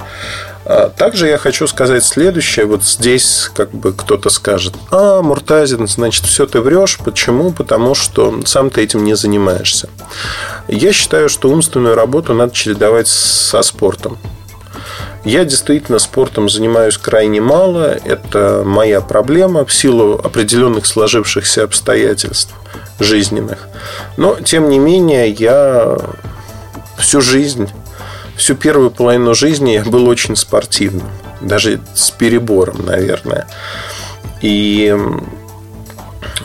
[0.73, 2.65] А также я хочу сказать следующее.
[2.65, 7.01] Вот здесь как бы кто-то скажет, а, Муртазин, значит, все ты врешь.
[7.05, 7.51] Почему?
[7.51, 9.89] Потому что сам ты этим не занимаешься.
[10.69, 14.17] Я считаю, что умственную работу надо чередовать со спортом.
[15.25, 17.99] Я действительно спортом занимаюсь крайне мало.
[18.05, 22.55] Это моя проблема в силу определенных сложившихся обстоятельств
[23.01, 23.67] жизненных.
[24.17, 25.99] Но, тем не менее, я
[26.97, 27.69] всю жизнь
[28.41, 31.07] всю первую половину жизни я был очень спортивным.
[31.43, 33.47] Даже с перебором, наверное.
[34.41, 34.97] И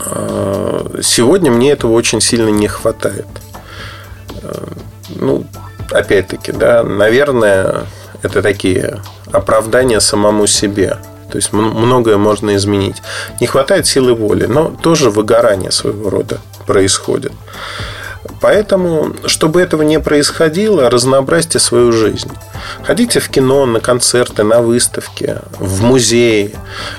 [0.06, 3.28] э, сегодня мне этого очень сильно не хватает.
[4.42, 4.66] Э,
[5.16, 5.46] ну,
[5.90, 7.86] опять-таки, да, наверное,
[8.22, 9.00] это такие
[9.32, 10.98] оправдания самому себе.
[11.32, 13.02] То есть многое можно изменить.
[13.40, 17.32] Не хватает силы воли, но тоже выгорание своего рода происходит.
[18.46, 22.30] Поэтому, чтобы этого не происходило, разнообразьте свою жизнь.
[22.84, 26.54] Ходите в кино, на концерты, на выставки, в музеи.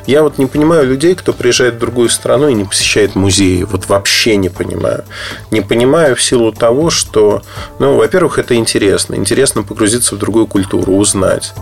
[0.09, 3.63] Я вот не понимаю людей, кто приезжает в другую страну и не посещает музеи.
[3.63, 5.05] Вот вообще не понимаю.
[5.53, 7.43] Не понимаю в силу того, что,
[7.79, 9.15] ну, во-первых, это интересно.
[9.15, 11.55] Интересно погрузиться в другую культуру, узнать.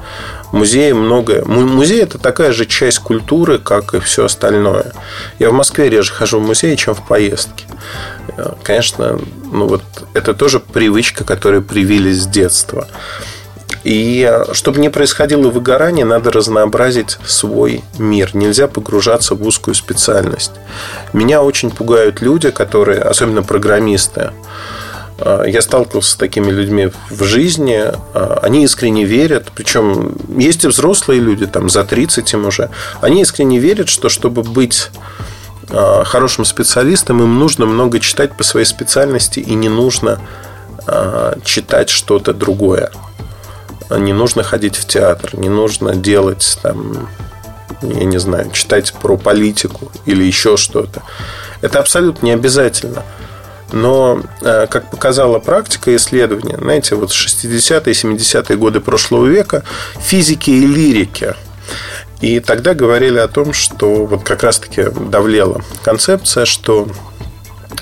[0.51, 1.45] Музеи многое.
[1.45, 4.95] Музей– это такая же часть культуры, как и все остальное.
[5.39, 7.67] Я в Москве реже хожу в музей, чем в поездке.
[8.63, 9.21] Конечно,
[9.53, 9.83] ну вот
[10.15, 12.87] это тоже привычка, которую привили с детства.
[13.83, 18.31] И чтобы не происходило выгорание, надо разнообразить свой мир.
[18.35, 20.53] Нельзя погружаться в узкую специальность.
[21.13, 24.31] Меня очень пугают люди, которые, особенно программисты,
[25.47, 27.85] я сталкивался с такими людьми в жизни.
[28.15, 29.49] Они искренне верят.
[29.55, 32.71] Причем есть и взрослые люди, там за 30 им уже.
[33.01, 34.91] Они искренне верят, что чтобы быть
[35.69, 40.21] хорошим специалистам, им нужно много читать по своей специальности и не нужно
[40.87, 42.91] а, читать что-то другое.
[43.91, 47.09] Не нужно ходить в театр, не нужно делать там,
[47.83, 51.03] я не знаю, читать про политику или еще что-то.
[51.61, 53.03] Это абсолютно не обязательно.
[53.73, 59.63] Но, а, как показала практика исследования, знаете, вот 60-е, 70-е годы прошлого века
[59.99, 61.35] физики и лирики–
[62.25, 66.89] и тогда говорили о том, что вот как раз-таки давлела концепция, что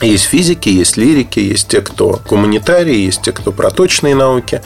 [0.00, 4.60] есть физики, есть лирики, есть те, кто гуманитарии, есть те, кто проточные науки.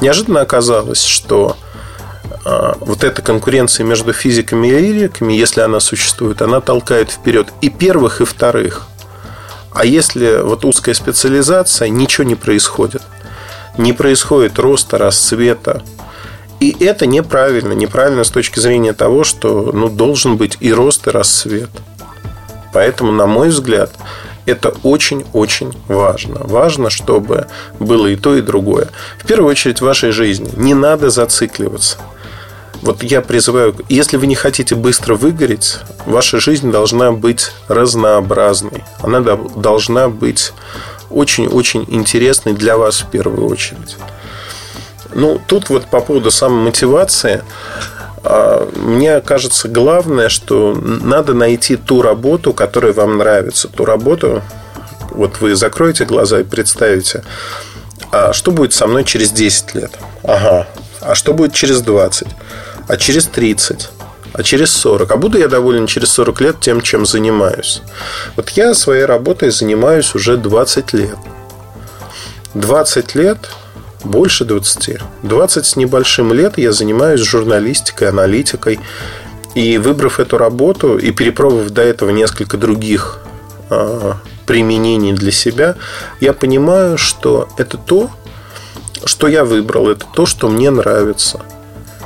[0.00, 1.58] Неожиданно оказалось, что
[2.46, 7.68] а, вот эта конкуренция между физиками и лириками, если она существует, она толкает вперед и
[7.68, 8.86] первых, и вторых.
[9.72, 13.02] А если вот узкая специализация, ничего не происходит.
[13.76, 15.82] Не происходит роста, расцвета,
[16.60, 17.72] и это неправильно.
[17.72, 21.70] Неправильно с точки зрения того, что ну, должен быть и рост, и рассвет.
[22.72, 23.92] Поэтому, на мой взгляд,
[24.46, 26.40] это очень-очень важно.
[26.44, 27.46] Важно, чтобы
[27.78, 28.88] было и то, и другое.
[29.18, 30.50] В первую очередь в вашей жизни.
[30.56, 31.98] Не надо зацикливаться.
[32.82, 38.84] Вот я призываю, если вы не хотите быстро выгореть, ваша жизнь должна быть разнообразной.
[39.02, 40.52] Она должна быть
[41.10, 43.96] очень-очень интересной для вас в первую очередь.
[45.14, 47.42] Ну, тут вот по поводу самомотивации,
[48.24, 54.42] а, мне кажется, главное, что надо найти ту работу, которая вам нравится, ту работу,
[55.10, 57.24] вот вы закроете глаза и представите,
[58.10, 59.92] а что будет со мной через 10 лет?
[60.22, 60.66] Ага.
[61.00, 62.28] А что будет через 20?
[62.86, 63.90] А через 30?
[64.32, 65.10] А через 40?
[65.10, 67.82] А буду я доволен через 40 лет тем, чем занимаюсь?
[68.36, 71.16] Вот я своей работой занимаюсь уже 20 лет.
[72.54, 73.38] 20 лет
[74.04, 74.98] больше 20.
[75.22, 78.80] 20 с небольшим лет я занимаюсь журналистикой, аналитикой.
[79.54, 83.20] И выбрав эту работу и перепробовав до этого несколько других
[83.70, 84.12] э,
[84.46, 85.74] применений для себя,
[86.20, 88.10] я понимаю, что это то,
[89.04, 91.40] что я выбрал, это то, что мне нравится.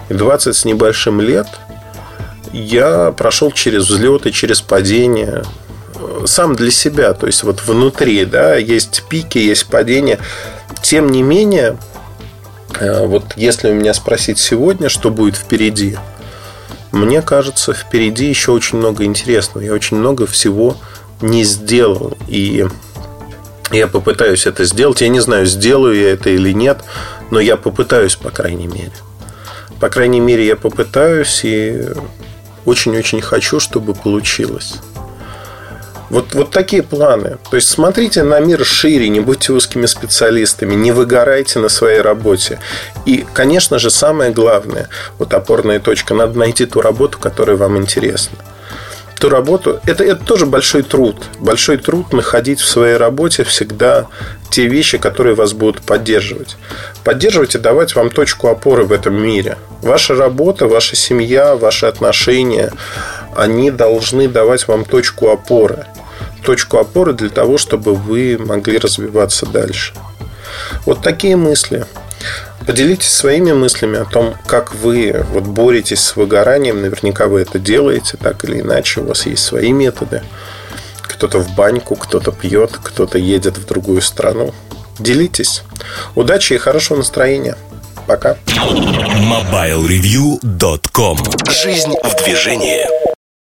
[0.09, 1.47] И 20 с небольшим лет
[2.53, 5.43] я прошел через взлеты, через падения,
[6.27, 10.19] сам для себя, то есть вот внутри, да, есть пики, есть падения.
[10.83, 11.77] Тем не менее,
[12.79, 15.97] э, вот если у меня спросить сегодня, что будет впереди,
[16.93, 19.65] мне кажется, впереди еще очень много интересного.
[19.65, 20.77] Я очень много всего
[21.23, 22.17] не сделал.
[22.29, 22.67] И
[23.71, 25.01] я попытаюсь это сделать.
[25.01, 26.85] Я не знаю, сделаю я это или нет,
[27.31, 28.93] но я попытаюсь, по крайней мере.
[29.81, 31.89] По крайней мере, я попытаюсь и
[32.67, 34.75] очень-очень хочу, чтобы получилось.
[36.13, 37.39] Вот, вот такие планы.
[37.51, 42.59] То есть смотрите на мир шире, не будьте узкими специалистами, не выгорайте на своей работе.
[43.07, 48.37] И, конечно же, самое главное, вот опорная точка, надо найти ту работу, которая вам интересна.
[49.19, 49.81] ту работу.
[49.87, 51.17] Это, это тоже большой труд.
[51.39, 54.07] Большой труд находить в своей работе всегда
[54.51, 56.57] те вещи, которые вас будут поддерживать.
[57.05, 59.57] Поддерживать и давать вам точку опоры в этом мире.
[59.81, 62.71] Ваша работа, ваша семья, ваши отношения,
[63.35, 65.87] они должны давать вам точку опоры.
[66.45, 69.95] Точку опоры для того, чтобы вы могли развиваться дальше.
[70.85, 71.87] Вот такие мысли.
[72.67, 76.81] Поделитесь своими мыслями о том, как вы вот боретесь с выгоранием.
[76.81, 79.01] Наверняка вы это делаете так или иначе.
[79.01, 80.23] У вас есть свои методы.
[81.03, 84.55] Кто-то в баньку, кто-то пьет, кто-то едет в другую страну.
[84.99, 85.63] Делитесь.
[86.15, 87.57] Удачи и хорошего настроения.
[88.07, 88.37] Пока.
[88.47, 91.19] MobileReview.com
[91.51, 93.12] Жизнь в движении.